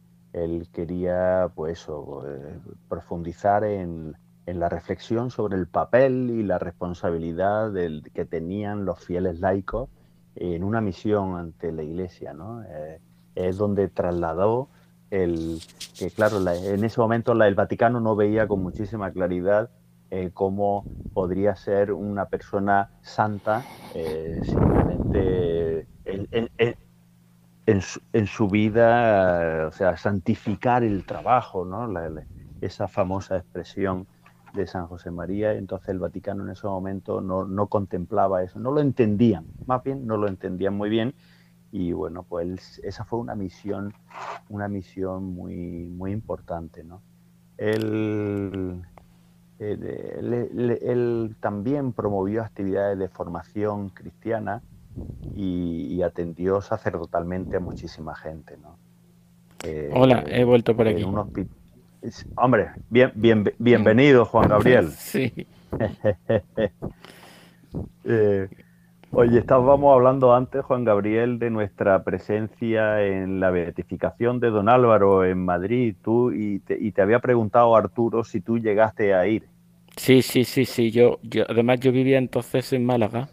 [0.72, 8.26] quería, pues eh, profundizar en, la reflexión sobre el papel y la responsabilidad del, que
[8.26, 9.90] tenían los fieles laicos
[10.36, 12.64] en una misión ante la Iglesia, ¿no?
[12.64, 13.02] Eh,
[13.34, 14.70] es donde trasladó
[15.10, 15.60] el
[15.98, 19.70] que, claro, en ese momento el Vaticano no veía con muchísima claridad
[20.16, 27.82] eh, cómo podría ser una persona santa eh, simplemente en,
[28.28, 31.92] su, vida, o sea, santificar el trabajo, ¿no?
[32.62, 34.08] esa famosa expresión
[34.54, 38.72] de San José María, entonces el Vaticano en ese momento no, no contemplaba eso, no
[38.72, 41.14] lo entendían, más bien no lo entendían muy bien
[41.74, 43.94] y bueno, pues esa fue una misión,
[44.48, 47.02] una misión muy, muy importante, ¿no?
[49.60, 54.62] Él, él, también promovió actividades de formación cristiana
[55.34, 58.78] y, atendió sacerdotalmente a muchísima gente, ¿no?
[59.64, 61.06] Eh, Hola, he vuelto por aquí.
[62.36, 64.92] Hombre, bien, bien, bienvenido, Juan Gabriel.
[64.98, 65.48] sí.
[68.04, 68.50] eh,
[69.18, 75.24] Oye, estábamos hablando antes, Juan Gabriel, de nuestra presencia en la beatificación de Don Álvaro
[75.24, 75.96] en Madrid.
[76.04, 79.48] Tú y te, había preguntado Arturo si tú llegaste a ir.
[79.96, 80.92] Sí, sí, sí, sí.
[80.92, 83.30] Yo, yo, además yo vivía entonces en Málaga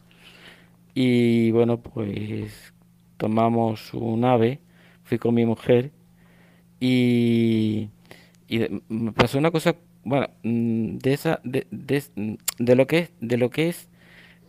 [0.94, 2.72] y bueno, pues
[3.16, 4.60] tomamos un ave,
[5.02, 5.90] fui con mi mujer
[6.78, 7.88] y,
[8.88, 9.74] me pasó una cosa,
[10.04, 13.88] bueno, mm, de esa, de, de, de lo que es, de lo que es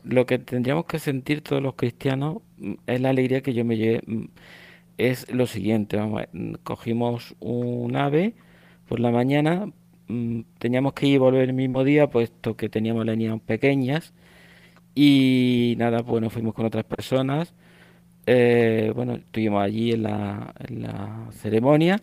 [0.03, 3.77] lo que tendríamos que sentir todos los cristianos mm, es la alegría que yo me
[3.77, 4.01] llevé.
[4.07, 4.25] Mm,
[4.97, 8.35] es lo siguiente, mm, cogimos un ave
[8.87, 9.71] por la mañana,
[10.59, 14.13] teníamos que ir y volver el mismo día, puesto que teníamos las niñas pequeñas,
[14.95, 17.53] y nada, bueno, fuimos con otras personas,
[18.25, 22.01] eh, bueno, estuvimos allí en la, la ceremonia.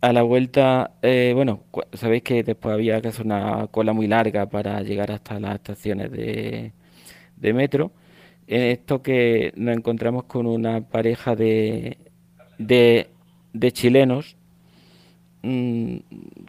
[0.00, 4.46] A la vuelta, eh, bueno, sabéis que después había que hacer una cola muy larga
[4.48, 6.72] para llegar hasta las estaciones de,
[7.36, 7.92] de metro,
[8.46, 11.98] en esto que nos encontramos con una pareja de,
[12.58, 14.36] de, chilenos
[15.42, 15.96] mm,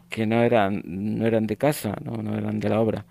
[0.08, 3.06] que no eran, no eran de casa, no, no eran de la obra.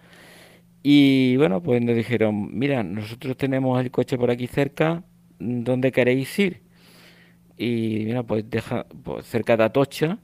[0.84, 5.04] Y bueno, pues nos dijeron, mira, nosotros tenemos el coche por aquí cerca,
[5.40, 6.62] ¿dónde queréis ir?
[7.58, 10.20] Y mira, pues, deja, pues cerca de Atocha,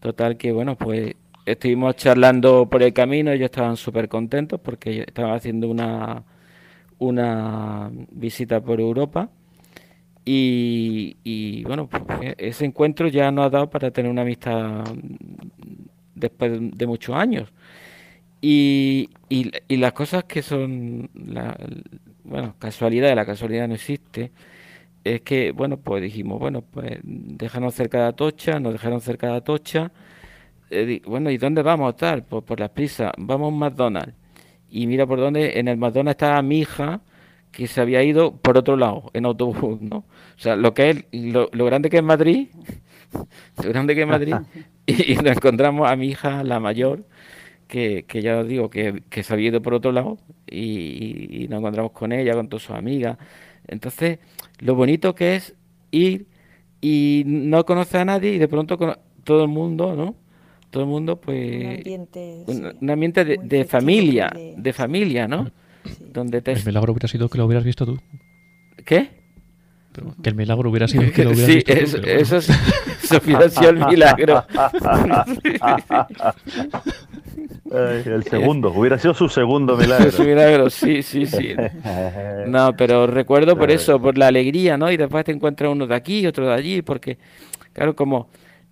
[0.00, 1.14] total que bueno, pues
[1.46, 6.24] estuvimos charlando por el camino, ellos estaban súper contentos porque estaban haciendo una
[7.04, 9.30] una visita por Europa
[10.24, 12.02] y, bueno, pues
[12.38, 14.84] ese encuentro ya nos ha dado para tener una amistad
[16.14, 17.52] después de muchos años.
[18.40, 21.56] Y, y, las cosas que son, la,
[22.24, 24.32] bueno, casualidad, la casualidad no existe,
[25.04, 29.36] es que, bueno, pues dijimos, bueno, pues déjanos cerca de Atocha, nos dejaron cerca de
[29.36, 29.92] Atocha,
[30.70, 32.24] eh, bueno, ¿y dónde vamos a estar?
[32.26, 34.23] Pues por las prisas, vamos a McDonald's
[34.74, 37.00] y mira por dónde, en el Madonna estaba mi hija,
[37.52, 39.98] que se había ido por otro lado, en autobús, ¿no?
[39.98, 40.04] O
[40.38, 42.48] sea, lo que es, lo, grande que es Madrid,
[43.62, 44.34] lo grande que es Madrid,
[44.86, 47.04] y, nos encontramos a mi hija, la mayor,
[47.68, 50.18] que, que ya os digo, que, que, se había ido por otro lado,
[50.50, 53.16] y, nos encontramos con ella, con todas sus amigas.
[53.68, 54.18] Entonces,
[54.58, 55.54] lo bonito que es
[55.92, 56.26] ir
[56.80, 60.16] y no conocer a nadie y de pronto con todo el mundo, ¿no?
[60.74, 61.84] Todo el mundo, pues.
[62.46, 64.72] Un ambiente, de, familia, de...
[64.72, 65.48] familia, ¿no?
[66.00, 68.00] Donde El milagro hubiera sido que lo hubieras visto tú.
[68.84, 69.22] ¿Qué?
[70.24, 71.86] que el milagro hubiera sido que lo hubieras visto tú.
[71.86, 74.44] Sí, eso, eso hubiera sido el milagro.
[77.70, 80.10] el segundo, hubiera sido su segundo milagro.
[80.10, 81.54] su milagro, sí, sí, sí.
[82.48, 84.90] No, pero recuerdo por eso, por la alegría, ¿no?
[84.90, 87.16] Y después te encuentras uno de aquí, otro de allí, porque,
[87.72, 88.26] claro, como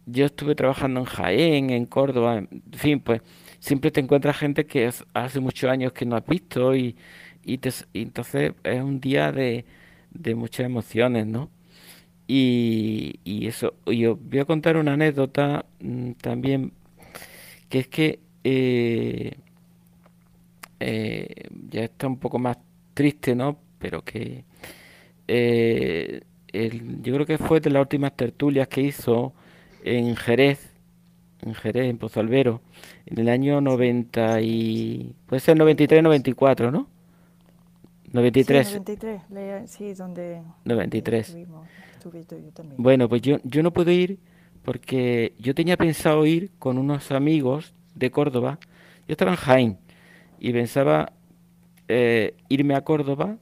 [0.07, 3.23] yo estuve trabajando en Jaén, en Córdoba, en fin, pues
[3.61, 6.97] siempre te encuentras gente que hace muchos años que no has visto y,
[7.45, 7.61] y,
[7.95, 9.65] entonces es un día de,
[10.11, 11.51] de muchas emociones, ¿no?
[12.27, 16.73] Y, y, eso, yo voy a contar una anécdota mm, también,
[17.69, 19.33] que es que eh,
[20.81, 22.59] eh, ya está un poco más
[22.95, 23.59] triste, ¿no?
[23.79, 24.45] Pero que
[25.29, 26.23] eh,
[27.03, 29.35] yo creo que fue de las últimas tertulias que hizo
[29.83, 30.73] en Jerez,
[31.43, 32.61] en Jerez, en Pozalbero,
[33.07, 35.15] en el año 90 y...
[35.27, 36.89] puede ser 93-94, ¿no?
[38.13, 38.69] 93.
[38.69, 40.43] Sí, 93, sí, donde...
[40.65, 41.37] 93.
[42.77, 44.19] Bueno, pues yo, yo no puedo ir
[44.63, 48.59] porque yo tenía pensado ir con unos amigos de Córdoba.
[49.09, 49.79] Yo estaba en Jaén
[50.39, 51.13] y pensaba
[51.89, 53.39] eh, irme a Córdoba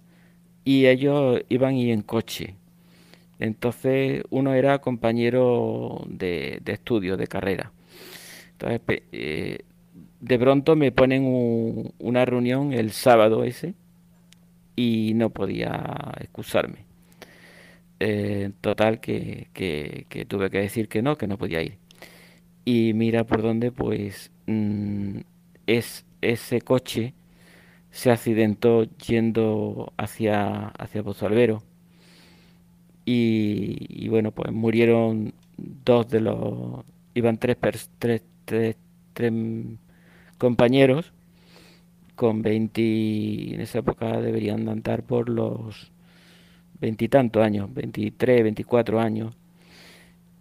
[0.64, 2.56] y ellos iban y en coche.
[3.40, 7.72] Entonces uno era compañero de, de estudio, de carrera.
[8.52, 8.80] Entonces
[9.12, 9.60] eh,
[10.20, 13.74] de pronto me ponen una reunión el sábado ese
[14.76, 16.84] y no podía excusarme.
[17.98, 21.78] Eh, total que, que, tuve que decir que no, que no podía ir.
[22.64, 25.20] Y mira por dónde pues mm,
[25.66, 27.14] es ese coche
[27.90, 31.62] se accidentó yendo hacia, hacia Albero
[33.04, 36.84] y, bueno, pues murieron dos de los,
[37.14, 37.56] iban tres,
[37.98, 38.76] tres, tres,
[39.12, 39.32] tres
[40.38, 41.12] compañeros
[42.14, 45.90] con 20, en esa época deberían andar por los
[46.80, 49.34] veintitantos años, 23, 24 años,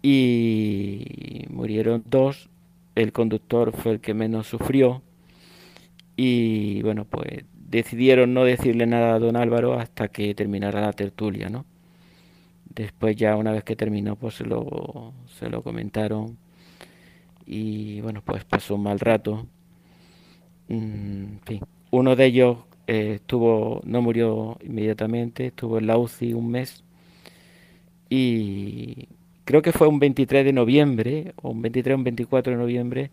[0.02, 2.48] y murieron dos,
[2.94, 5.02] el conductor fue el que menos sufrió,
[6.16, 11.48] y bueno, pues decidieron no decirle nada a don Álvaro hasta que terminara la tertulia,
[11.48, 11.64] ¿no?
[12.70, 16.38] Después ya una vez que terminó, pues se lo, se lo comentaron
[17.46, 19.46] y bueno, pues pasó un mal rato.
[20.68, 21.60] Mm, fin,
[21.90, 26.84] uno de ellos eh, estuvo, no murió inmediatamente, estuvo en la UCI un mes
[28.08, 29.08] y
[29.44, 33.10] creo que fue un 23 de noviembre, o un 23 o un 24 de noviembre,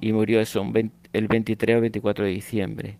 [0.00, 0.64] y murió eso,
[1.12, 2.98] el 23 o 24 de diciembre.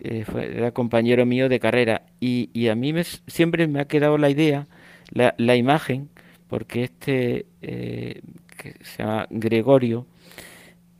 [0.00, 0.24] Eh,
[0.56, 4.66] era compañero mío de carrera y, a mí me, siempre me ha quedado la idea,
[5.10, 6.08] la, imagen,
[6.48, 8.22] porque este eh,
[8.56, 10.06] que se llama Gregorio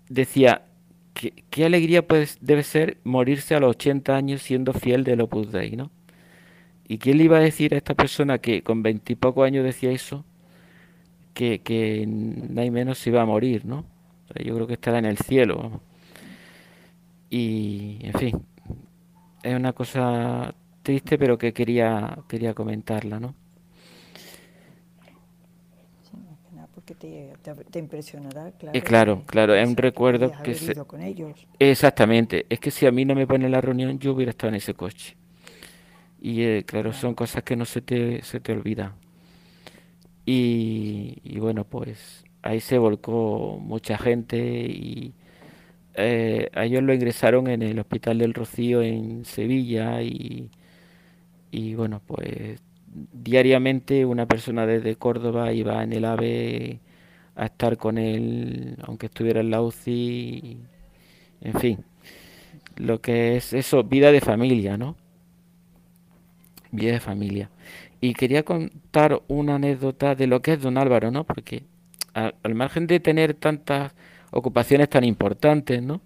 [0.09, 0.67] decía
[1.15, 5.77] qué alegría pues debe ser morirse a los 80 años siendo fiel del Opus Dei,
[5.77, 5.91] ¿no?
[6.87, 10.25] ¿Y quién le iba a decir a esta persona que con veintipocos años decía eso?
[11.33, 12.07] Que, que
[12.57, 13.87] hay menos se iba a morir, ¿no?
[14.43, 15.81] yo creo que estará en el cielo.
[17.31, 18.47] Y, en fin,
[19.43, 23.35] es una cosa triste, pero que quería, quería comentarla, ¿no?
[26.85, 27.33] Porque
[27.71, 28.79] te, impresionará, claro.
[28.79, 30.55] Eh, claro, claro, es un recuerdo que...
[30.55, 30.75] Se...
[30.75, 31.47] con ellos.
[31.59, 34.57] Exactamente, es que si a mí no me pone la reunión, yo hubiera estado en
[34.57, 35.17] ese coche.
[36.21, 38.93] Y eh, claro, son cosas que no se te, se te olvidan.
[40.27, 45.15] Y, y bueno, pues ahí se volcó mucha gente y
[45.95, 50.51] eh, a ellos lo ingresaron en el Hospital del Rocío en Sevilla y,
[51.51, 52.61] y bueno, pues
[52.95, 56.81] diariamente una persona desde Córdoba iba en el AVE
[57.37, 60.59] a estar con él, aunque estuviera en la UCI,
[61.41, 61.85] en fin,
[62.77, 64.97] lo que es eso, vida de familia, ¿no?
[66.71, 67.51] Vida de familia.
[68.01, 71.25] Y quería contar una anécdota de lo que es don Álvaro, ¿no?
[71.25, 71.65] Porque
[72.15, 73.93] al margen de tener tantas
[74.31, 76.01] ocupaciones tan importantes, ¿no?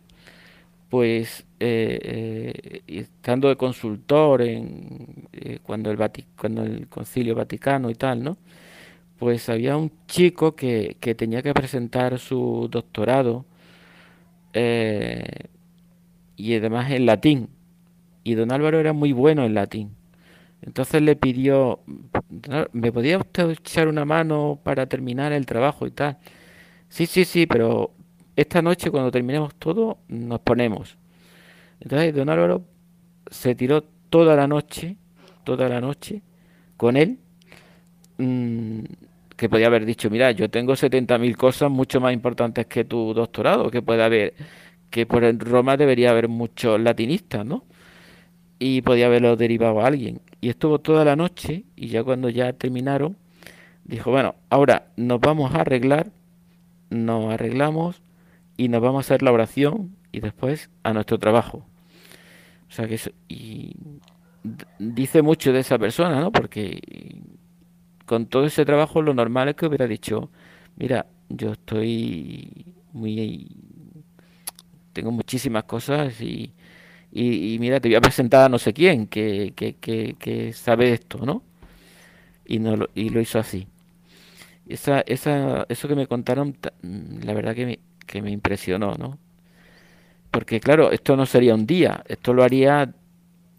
[0.88, 5.98] Pues eh, eh, estando de consultor en, eh, cuando, el
[6.38, 8.38] cuando el concilio vaticano y tal, ¿no?
[9.18, 13.46] Pues había un chico que, que tenía que presentar su doctorado
[16.36, 17.48] y además en latín.
[18.24, 19.90] Y don Álvaro era muy bueno en latín.
[20.62, 21.80] Entonces le pidió,
[22.72, 26.18] ¿me podía usted echar una mano para terminar el trabajo y tal?
[26.88, 27.92] Sí, sí, sí, pero
[28.38, 30.96] esta noche cuando terminemos todo nos ponemos.
[31.80, 32.62] Entonces don Álvaro
[33.28, 34.96] se tiró toda la noche,
[35.42, 36.22] toda la noche
[36.76, 37.18] con él,
[38.18, 38.84] mm,
[39.36, 43.72] que podía haber dicho, mira, yo tengo 70.000 cosas mucho más importantes que tu doctorado,
[43.72, 44.34] que puede haber,
[44.88, 47.64] que por Roma debería haber muchos latinistas, ¿no?
[48.60, 50.20] Y podía haberlo derivado a alguien.
[50.40, 53.16] Y estuvo toda la noche y ya cuando ya terminaron,
[53.84, 56.12] dijo, bueno, ahora nos vamos a arreglar,
[56.90, 58.00] nos arreglamos
[58.58, 61.64] y nos vamos a hacer la oración y después a nuestro trabajo.
[62.68, 63.74] O sea que eso, y
[64.78, 66.32] dice mucho de esa persona, ¿no?
[66.32, 66.80] Porque
[68.04, 70.30] con todo ese trabajo lo normal es que hubiera dicho,
[70.76, 73.48] mira, yo estoy muy
[74.92, 76.52] tengo muchísimas cosas y,
[77.12, 81.24] y, mira, te voy a presentar a no sé quién que, que, que, sabe esto,
[81.24, 81.44] ¿no?
[82.44, 83.68] Y, no lo, y lo hizo así.
[84.68, 87.78] Esa, esa, eso que me contaron, la verdad que me,
[88.08, 89.18] que me impresionó, ¿no?
[90.32, 92.92] Porque claro, esto no sería un día, esto lo haría...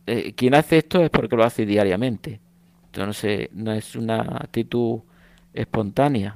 [0.08, 2.42] Eh, quien hace esto es porque lo hace diariamente.
[2.86, 3.14] Esto no,
[3.54, 5.00] no es una actitud
[5.54, 6.36] espontánea.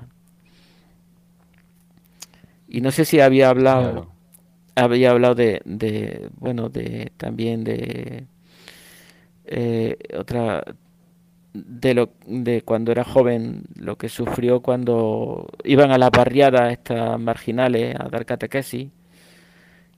[2.67, 4.13] Y no sé si había hablado
[4.75, 8.25] había hablado de, de bueno, de también de
[9.45, 10.63] eh, otra
[11.53, 17.19] de lo de cuando era joven, lo que sufrió cuando iban a la barriada estas
[17.19, 18.89] marginales a dar catequesis,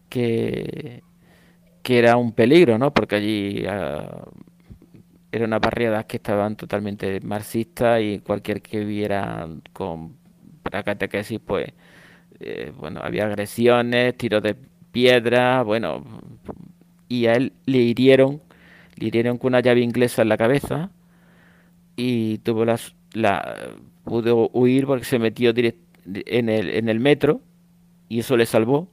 [0.10, 1.04] que,
[1.84, 2.94] que era un peligro, ¿no?
[2.94, 4.26] Porque allí ah,
[5.32, 10.18] eran unas barriadas que estaban totalmente marxistas y cualquier que viera con
[10.64, 11.74] para catequesis, pues
[12.40, 14.56] eh, bueno, había agresiones, tiros de
[14.92, 16.04] piedra, bueno,
[17.08, 18.42] y a él le hirieron,
[18.96, 20.92] le hirieron con una llave inglesa en la cabeza
[21.96, 22.80] y tuvo la,
[24.04, 27.42] pudo huir porque se metió en el, en el metro
[28.10, 28.90] y eso le salvó.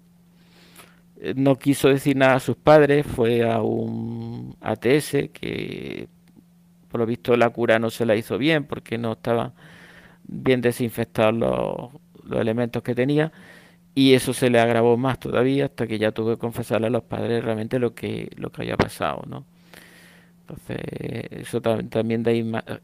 [1.21, 6.09] Eh, no quiso decir nada a sus padres, fue a un ATS que
[6.89, 9.53] por lo visto la cura no se la hizo bien porque no estaban
[10.25, 11.91] bien desinfectados los,
[12.25, 13.33] los elementos que tenía
[13.95, 17.05] y eso se le agravó más todavía hasta que ya tuve que confesarle a los
[17.05, 19.45] padres realmente lo que lo que había pasado no
[20.53, 22.33] entonces eso también da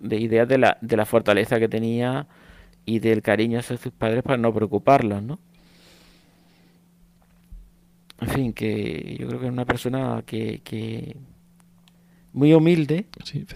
[0.01, 2.27] de idea de la, de la fortaleza que tenía
[2.85, 5.39] y del cariño hacia sus padres para no preocuparlos no
[8.21, 11.17] en fin que yo creo que es una persona que, que
[12.33, 13.07] muy humilde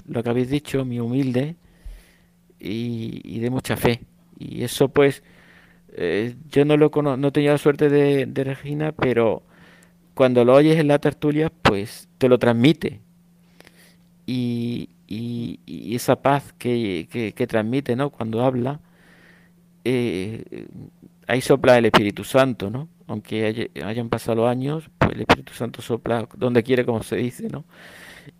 [0.07, 1.57] lo que habéis dicho muy humilde
[2.61, 4.01] y, y de mucha fe
[4.39, 5.23] y eso pues
[5.95, 9.43] eh, yo no lo no he tenido la suerte de, Regina, pero
[10.15, 13.01] cuando lo oyes en la tertulia, pues te lo transmite.
[14.27, 14.89] Y,
[15.95, 18.11] esa paz que, transmite, ¿no?
[18.11, 18.81] Cuando habla,
[19.85, 20.67] eh,
[21.27, 22.89] ahí sopla el Espíritu Santo, ¿no?
[23.07, 27.65] Aunque hayan pasado años, pues el Espíritu Santo sopla donde quiere, como se dice, ¿no?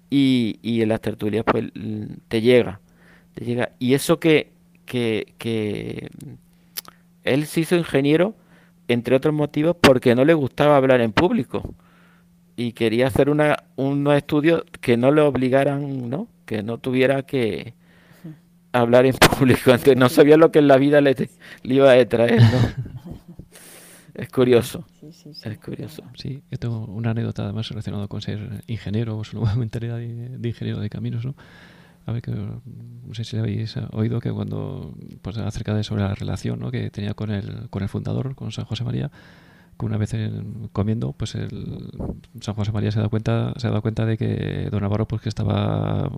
[0.09, 1.71] Y, en las tertulias, pues
[2.29, 2.81] te llega,
[3.35, 3.73] te llega.
[3.79, 4.53] Y eso que,
[4.87, 6.11] que
[7.25, 8.35] él se hizo ingeniero,
[8.89, 11.75] entre otros motivos, porque no le gustaba hablar en público
[12.67, 16.29] y quería hacer una, unos estudios que no le obligaran, ¿no?
[16.47, 17.75] Que no tuviera que
[18.73, 19.73] hablar en público.
[19.73, 21.15] Antes no sabía lo que en la vida le,
[21.65, 23.53] iba a traer, ¿no?
[24.15, 24.85] Es curioso.
[25.03, 26.03] Es curioso.
[26.17, 30.39] Sí, yo tengo una anécdota además relacionada con ser ingeniero o su nueva mentalidad de,
[30.39, 31.35] de ingeniero de caminos, ¿no?
[32.07, 36.15] a ver, que, no sé si habéis oído que cuando, pues acerca de sobre la
[36.15, 36.71] relación ¿no?
[36.71, 39.11] que tenía con el, con el fundador, con San José María,
[39.83, 40.15] una vez
[40.73, 41.49] comiendo, pues el
[42.41, 45.23] San José María se da cuenta, se ha dado cuenta de que Don Navarro pues
[45.23, 46.11] que estaba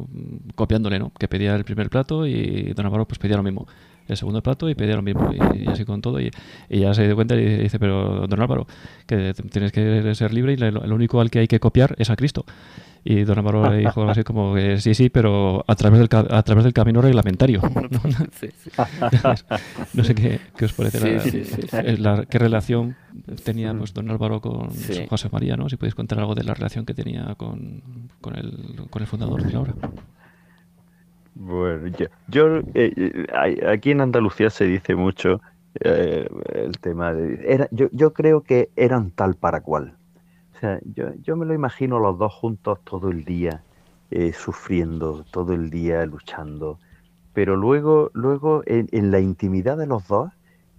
[0.55, 1.13] copiándole, ¿no?
[1.19, 3.67] Que pedía el primer plato y Don Navarro pues pedía lo mismo
[4.07, 6.31] el segundo plato y pedía lo mismo y, así con todo y,
[6.69, 8.67] ya se dio cuenta y dice pero don Álvaro
[9.07, 12.17] que tienes que ser libre y lo único al que hay que copiar es a
[12.17, 12.45] Cristo
[13.07, 16.09] y don Amaro le dijo algo así como que sí, sí, pero a través del,
[16.31, 17.61] a través del camino reglamentario.
[19.95, 20.05] ¿no?
[20.05, 22.97] sé qué, os parece la, qué relación
[23.45, 24.71] tenía pues, don Álvaro con
[25.09, 25.69] José María, ¿no?
[25.69, 27.83] Si podéis contar algo de la relación que tenía con,
[28.23, 29.75] con, el, con el fundador de la obra.
[31.35, 31.95] Bueno,
[32.29, 33.27] yo, eh, eh,
[33.69, 35.43] aquí en Andalucía se dice mucho
[35.81, 37.45] eh, el tema de...
[37.47, 39.99] Era, yo, yo creo que eran tal para cual
[41.23, 43.63] yo, me lo imagino los dos juntos todo el día,
[44.11, 46.79] eh, sufriendo, todo el día luchando.
[47.33, 50.31] Pero luego, luego en, la intimidad de los dos,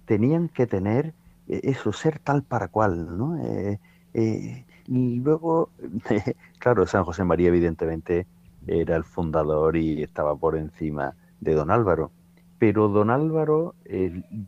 [0.06, 1.14] tenían que tener
[1.48, 3.38] eh, eso, ser tal para cual, ¿no?
[3.42, 5.70] Eh, y luego,
[6.58, 8.26] claro, San José María evidentemente
[8.66, 12.10] era el fundador y estaba por encima de don Álvaro.
[12.58, 13.74] Pero don Álvaro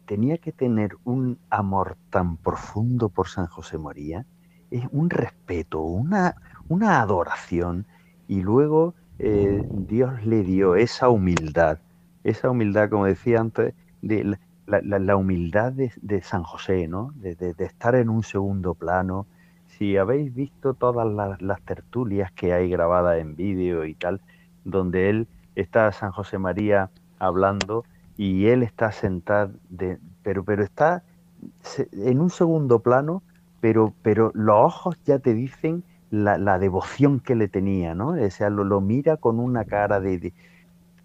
[0.06, 4.24] tenía que tener un amor tan profundo por San José María
[4.70, 6.36] es un respeto, una,
[6.68, 7.86] una adoración.
[8.26, 11.78] Y luego eh, Dios le dio esa humildad,
[12.24, 17.12] esa humildad, como decía antes, de la, humildad de, San José, ¿no?
[17.16, 19.26] De, estar en un segundo plano.
[19.66, 21.06] Si habéis visto todas
[21.40, 24.20] las, tertulias que hay grabadas en vídeo y tal,
[24.64, 27.84] donde él está San José María hablando
[28.16, 31.02] y él está sentado, de, pero, pero está
[31.92, 33.22] en un segundo plano
[33.60, 38.10] pero, pero los ojos ya te dicen la, devoción que le tenía, ¿no?
[38.10, 40.32] O sea, lo, mira con una cara de,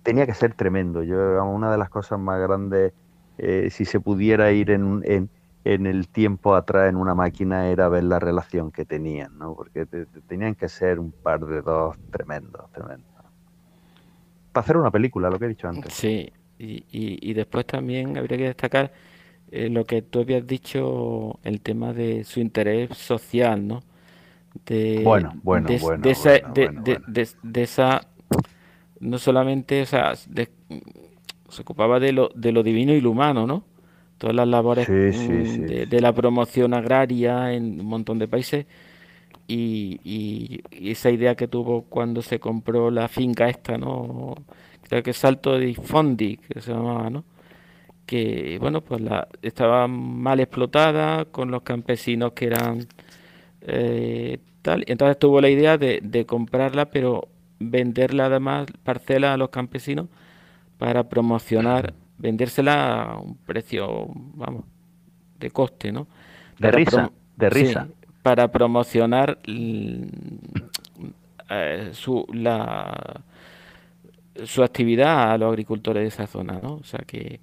[0.03, 1.03] Tenía que ser tremendo.
[1.03, 2.93] Yo, una de las cosas más grandes,
[3.37, 5.29] eh, si se pudiera ir en, en,
[5.63, 9.55] en, el tiempo atrás en una máquina, era ver la relación que tenían, ¿no?
[9.55, 9.85] Porque
[10.27, 13.07] tenían que ser un par de dos tremendos, tremendos.
[14.51, 15.93] Para hacer una película, lo que he dicho antes.
[15.93, 18.91] Sí, y, y, después también habría que destacar
[19.55, 23.83] eh, lo que tú habías dicho, el tema de su interés social, ¿no?
[24.65, 28.01] de, bueno, bueno, bueno, de esa, de, esa
[28.99, 33.63] no solamente, o sea, se ocupaba de lo, de lo divino y lo humano, ¿no?
[34.17, 38.65] Todas las labores mm, de, la promoción agraria en un montón de países
[39.47, 44.35] y, y, esa idea que tuvo cuando se compró la finca esta, ¿no?
[44.87, 47.23] Creo que Salto de Fondi, que se llamaba, ¿no?
[48.05, 52.87] Que, bueno, pues la, estaba mal explotada con los campesinos que eran
[53.61, 54.83] eh, tal.
[54.87, 57.27] Entonces tuvo la idea de, comprarla, pero
[57.59, 60.07] venderla además parcela a los campesinos
[60.77, 64.65] para promocionar, vendérsela a un precio, vamos,
[65.39, 66.07] de coste, ¿no?
[66.59, 67.87] De risa, de risa.
[68.21, 69.39] para promocionar
[71.49, 73.21] eh, su, la,
[74.45, 76.75] su actividad a los agricultores de esa zona, ¿no?
[76.75, 77.39] O sea que,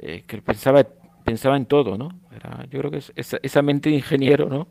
[0.00, 0.84] eh, que pensaba,
[1.24, 2.10] pensaba en todo, ¿no?
[2.34, 4.68] Era, yo creo que esa, esa mente de ingeniero, ¿no?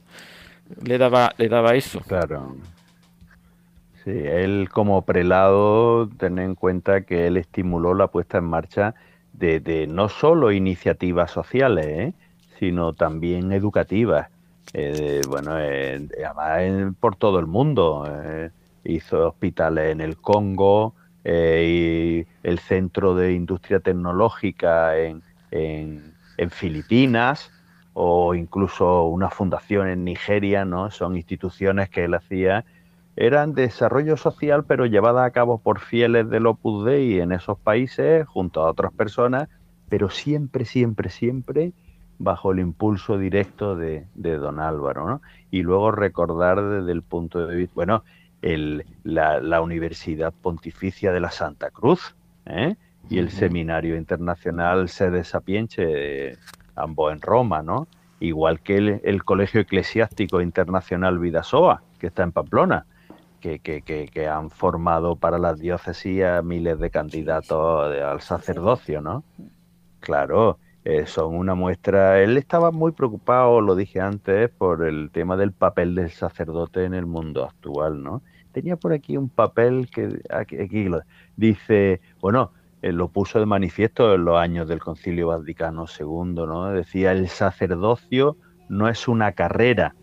[0.83, 2.01] le daba, le daba eso.
[2.01, 2.55] Claro.
[4.03, 8.95] Sí, él como prelado, ten en cuenta que él estimuló la puesta en marcha
[9.33, 12.13] de, no solo iniciativas sociales, ¿eh?
[12.59, 14.29] sino también educativas.
[14.73, 18.05] Eh, bueno, eh, además por todo el mundo.
[18.83, 20.93] hizo hospitales en el Congo,
[21.25, 25.23] y el Centro de Industria Tecnológica en,
[26.51, 27.51] Filipinas
[27.93, 30.89] o incluso una fundación en Nigeria, ¿no?
[30.89, 32.63] Son instituciones que él hacía,
[33.17, 37.59] eran de desarrollo social, pero llevadas a cabo por fieles del Opus Dei en esos
[37.59, 39.49] países, junto a otras personas,
[39.89, 41.73] pero siempre, siempre, siempre
[42.19, 45.21] bajo el impulso directo de, don Álvaro, ¿no?
[45.51, 48.03] Y luego recordar desde el punto de vista, bueno,
[48.41, 52.15] el, la, Universidad Pontificia de la Santa Cruz,
[52.45, 52.75] ¿eh?
[53.09, 56.37] y el Seminario Internacional Sede Sapienche
[56.75, 57.87] ambos en Roma, ¿no?
[58.19, 62.85] Igual que el, Colegio Eclesiástico Internacional Vidasoa, que está en Pamplona,
[63.39, 69.23] que, que, que, han formado para las diócesis a miles de candidatos al sacerdocio, ¿no?
[70.01, 72.21] Claro, eh, son una muestra.
[72.21, 76.93] Él estaba muy preocupado, lo dije antes, por el tema del papel del sacerdote en
[76.93, 78.21] el mundo actual, ¿no?
[78.51, 80.87] Tenía por aquí un papel que aquí, aquí
[81.35, 82.51] dice, bueno,
[82.81, 86.71] eh, lo puso de manifiesto en los años del Concilio Vaticano II, ¿no?
[86.71, 88.37] Decía, el sacerdocio
[88.69, 89.95] no es una carrera,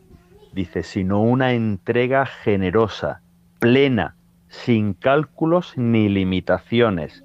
[0.53, 3.23] dice, sino una entrega generosa,
[3.61, 4.17] plena,
[4.49, 7.25] sin cálculos ni limitaciones,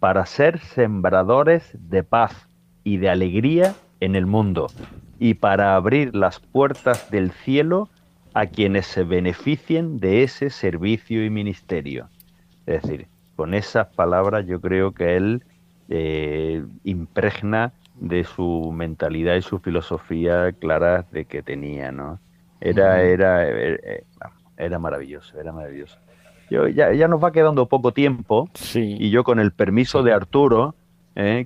[0.00, 2.48] para ser sembradores de paz
[2.86, 4.68] y de alegría en el mundo
[5.18, 7.88] y para abrir las puertas del cielo
[8.32, 12.08] a quienes se beneficien de ese servicio y ministerio.
[12.64, 15.42] Es decir, con esas palabras yo creo que él
[15.88, 22.20] eh, impregna de su mentalidad y su filosofía claras de que tenía, ¿no?
[22.60, 24.04] Era, era, eh, eh,
[24.56, 25.98] era, maravilloso, era maravilloso.
[26.50, 30.76] Yo, ya, ya, nos va quedando poco tiempo y yo con el permiso de Arturo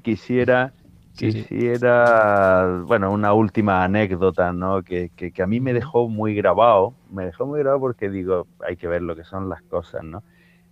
[0.03, 0.72] quisiera,
[1.20, 4.82] quisiera, bueno, una última anécdota, ¿no?
[4.82, 8.46] Que, que, que, a mí me dejó muy grabado, me dejó muy grabado porque digo,
[8.66, 10.22] hay que ver lo que son las cosas, ¿no?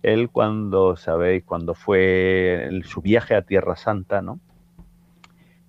[0.01, 4.39] Él cuando, sabéis, cuando fue su viaje a Tierra Santa, ¿no?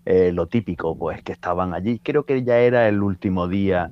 [0.06, 1.98] Eh, lo típico, pues que estaban allí.
[1.98, 3.90] Creo que ya era el último día,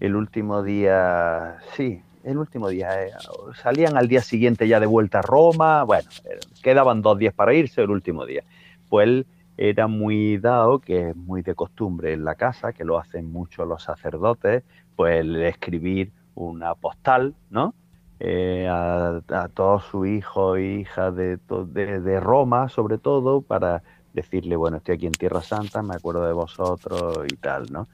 [0.00, 3.04] el último día, sí, el último día.
[3.04, 3.12] Eh,
[3.60, 5.84] salían al día siguiente ya de vuelta a Roma.
[5.84, 8.44] Bueno, eh, quedaban dos días para irse, el último día.
[8.88, 9.26] Pues él
[9.58, 13.64] era muy dado, que es muy de costumbre en la casa, que lo hacen mucho
[13.64, 14.62] los sacerdotes,
[14.94, 17.74] pues el escribir una postal, ¿no?
[18.20, 19.20] Eh, a,
[19.52, 23.82] todos sus hijos e hijas de, de, Roma, sobre todo, para
[24.12, 27.88] decirle, bueno, estoy aquí en Tierra Santa, me acuerdo de vosotros y tal, ¿no?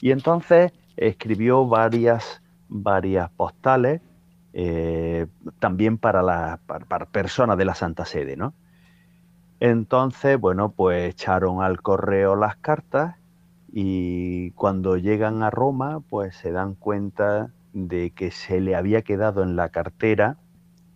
[0.00, 4.00] Y entonces escribió varias, varias postales
[4.52, 5.26] eh,
[5.58, 8.54] también para, la, para, personas de la Santa Sede, ¿no?
[9.60, 13.16] Entonces, bueno, pues echaron al correo las cartas
[13.70, 19.42] y cuando llegan a Roma, pues se dan cuenta de que se le había quedado
[19.42, 20.38] en la cartera,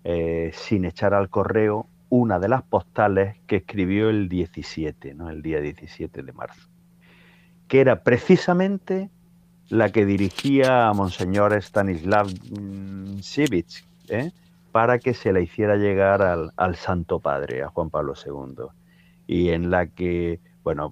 [0.03, 5.29] eh, sin echar al correo, una de las postales que escribió el 17, ¿no?
[5.29, 6.69] el día 17 de marzo,
[7.69, 9.11] que era precisamente
[9.69, 12.29] la que dirigía a Monseñor Stanislav
[13.21, 14.33] Sivich, ¿eh?
[14.75, 18.65] Para que se la hiciera llegar al, Santo Padre, a Juan Pablo II,
[19.29, 20.91] y en la que, bueno,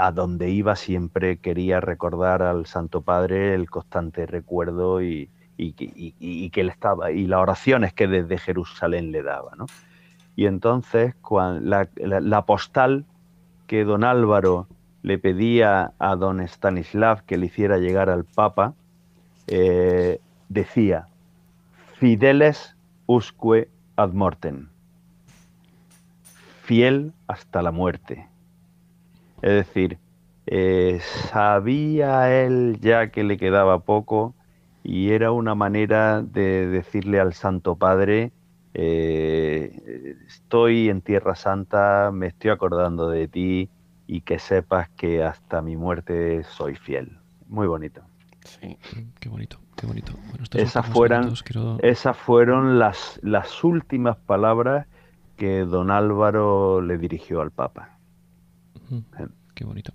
[0.00, 5.28] a donde iba siempre quería recordar al Santo Padre el constante recuerdo y,
[5.58, 9.66] que él estaba, y las oraciones que desde Jerusalén le daba, ¿no?
[10.34, 11.14] Y entonces
[11.60, 13.04] la, la, postal
[13.66, 14.66] que don Álvaro
[15.02, 18.72] le pedía a don Stanislav que le hiciera llegar al Papa,
[19.46, 21.06] eh, decía,
[21.98, 22.77] Fideles
[23.08, 24.68] usque ad mortem,
[26.62, 28.28] fiel hasta la muerte.
[29.40, 29.98] Es decir,
[30.46, 31.00] eh,
[31.30, 34.34] sabía él ya que le quedaba poco
[34.84, 38.30] y era una manera de decirle al Santo Padre,
[38.74, 43.70] eh, estoy en Tierra Santa, me estoy acordando de ti
[44.06, 47.16] y que sepas que hasta mi muerte soy fiel.
[47.46, 48.02] Muy bonito.
[48.44, 48.76] Sí,
[49.18, 50.12] qué bonito, qué bonito.
[50.54, 51.32] esas, fueron,
[51.82, 54.86] esas fueron las, las últimas palabras
[55.36, 57.98] que don Álvaro le dirigió al Papa.
[59.54, 59.92] Qué bonito.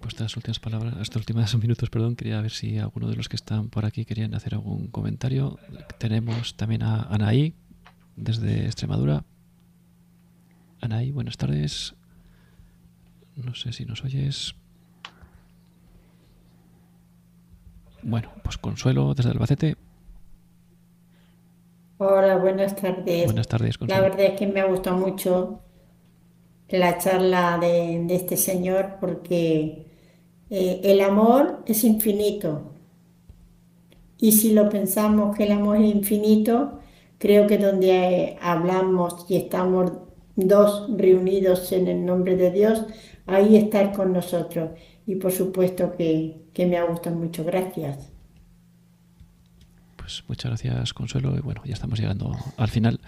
[0.00, 3.36] Pues estas últimas palabras, estos últimos minutos, perdón, quería ver si alguno de los que
[3.36, 5.58] están por aquí querían hacer algún comentario.
[5.98, 7.54] Tenemos también a Anaí,
[8.14, 9.24] desde Extremadura.
[10.80, 11.94] Anaí, buenas tardes.
[13.34, 14.54] No sé si nos oyes.
[18.08, 19.74] Bueno, pues Consuelo desde Albacete.
[21.98, 23.24] Hola, buenas tardes.
[23.24, 24.00] Buenas tardes, Consuelo.
[24.00, 25.58] La verdad es que me ha gustado mucho
[26.68, 29.88] la charla de, este señor porque
[30.50, 32.74] eh, el amor es infinito.
[34.18, 36.78] Y si lo pensamos que el amor es infinito,
[37.18, 39.90] creo que donde hablamos y estamos
[40.36, 42.86] dos reunidos en el nombre de Dios,
[43.26, 44.70] ahí estar con nosotros.
[45.06, 47.44] Y por supuesto que, me ha gustado mucho.
[47.44, 48.12] Gracias.
[49.96, 51.36] Pues muchas gracias, Consuelo.
[51.36, 53.00] Y bueno, ya estamos llegando al final.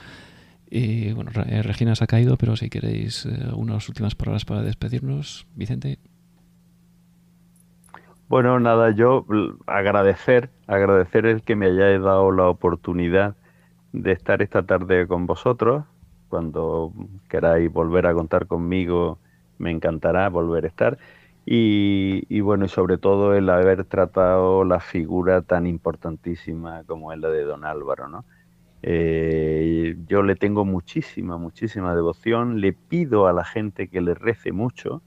[0.71, 4.63] Y bueno, eh, Regina se ha caído, pero si queréis eh, unas últimas palabras para
[4.63, 5.99] despedirnos, Vicente.
[8.29, 9.25] Bueno, nada, yo
[9.67, 13.37] agradecer, agradecer el que me hayáis dado la oportunidad
[13.93, 15.85] de estar esta tarde con vosotros.
[16.29, 16.93] Cuando
[17.31, 19.19] queráis volver a contar conmigo,
[19.57, 20.99] me encantará volver a estar.
[21.51, 27.31] Y, bueno, y sobre todo el haber tratado la figura tan importantísima como es la
[27.31, 28.27] de don Álvaro, ¿no?
[28.83, 34.53] Eh, yo le tengo muchísima, muchísima devoción, le pido a la gente que le rece
[34.53, 35.01] mucho.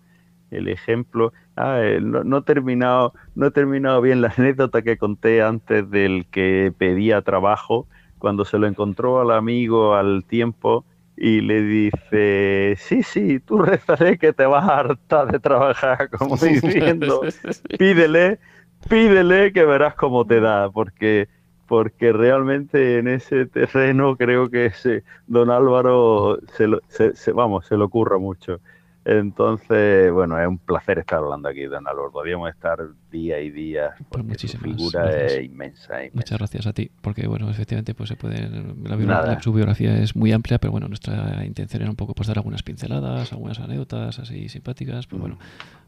[0.49, 5.43] El ejemplo, ah, eh, no, he terminado, no he terminado bien la anécdota que conté
[5.43, 7.87] antes del que pedía trabajo,
[8.17, 10.85] cuando se lo encontró al amigo al tiempo
[11.23, 16.35] y le dice, sí, sí, tú rezaré que te vas a hartar de trabajar, como
[16.35, 17.21] diciendo,
[17.77, 18.39] pídele,
[18.89, 21.29] pídele que verás cómo te da, porque,
[21.67, 27.77] porque realmente en ese terreno creo que ese don Álvaro se, lo, se, vamos, se
[27.77, 28.59] le ocurra mucho.
[29.03, 32.11] Entonces, bueno, es un placer estar hablando aquí, don Álvaro.
[32.11, 32.79] Podríamos estar
[33.09, 37.27] día y día pues porque pues su figura es inmensa, Muchas gracias a ti, porque
[37.27, 38.47] bueno, efectivamente, pues se puede.
[38.83, 42.37] La, su biografía es muy amplia, pero bueno, nuestra intención era un poco pues dar
[42.37, 45.39] algunas pinceladas, algunas anécdotas así simpáticas, pues bueno,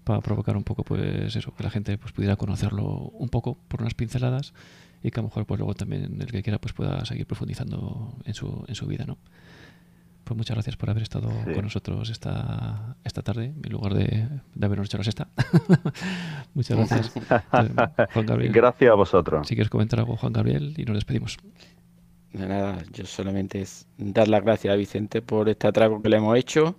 [0.04, 3.82] para provocar un poco, pues eso, que la gente pues pudiera conocerlo un poco por
[3.82, 4.54] unas pinceladas
[5.04, 8.16] y que a lo mejor pues luego también el que quiera pues pueda seguir profundizando
[8.26, 9.18] en su, en su vida, ¿no?
[10.24, 14.66] Pues muchas gracias por haber estado con nosotros esta, esta tarde, en lugar de, de
[14.66, 15.28] habernos hecho la sexta.
[16.54, 17.14] muchas gracias.
[18.14, 18.54] Juan Gabriel.
[18.54, 19.48] Gracias a vosotros.
[19.48, 21.38] Si quieres comentar algo, Juan Gabriel, y nos despedimos.
[22.32, 26.18] De nada, yo solamente es dar las gracias a Vicente por este atraco que le
[26.18, 26.78] hemos hecho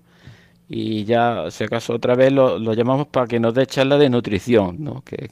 [0.68, 4.82] y ya, si acaso, otra vez lo, llamamos para que nos dé charla de nutrición,
[4.82, 5.02] ¿no?
[5.02, 5.30] Que,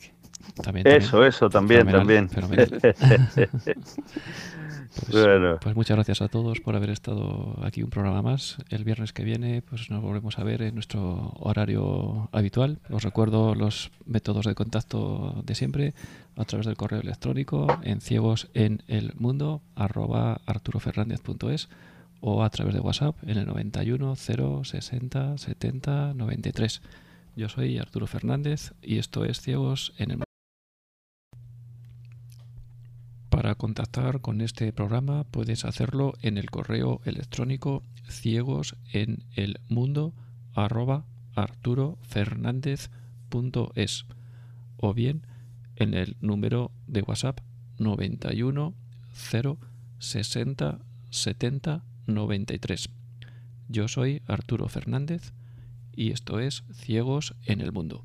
[0.62, 2.28] También, eso, eso, también, también.
[4.94, 8.58] Pues, pues, muchas gracias a todos por haber estado aquí un programa más.
[8.68, 12.78] El viernes que viene pues nos volvemos a ver en nuestro horario habitual.
[12.90, 15.94] Os recuerdo los métodos de contacto de siempre
[16.36, 20.40] a través del correo electrónico en ciegos en el mundo arroba
[22.20, 26.82] o a través de WhatsApp en el 91 0 60 70 93.
[27.34, 30.31] Yo soy Arturo Fernández y esto es Ciegos en el Mundo.
[33.32, 40.12] Para contactar con este programa puedes hacerlo en el correo electrónico ciegos en el mundo
[44.76, 45.26] o bien
[45.76, 47.40] en el número de WhatsApp
[47.78, 48.74] 91
[49.14, 49.58] 0
[49.98, 50.78] 60
[51.08, 52.90] 70 93.
[53.68, 55.32] Yo soy Arturo Fernández
[55.96, 58.04] y esto es Ciegos en el Mundo.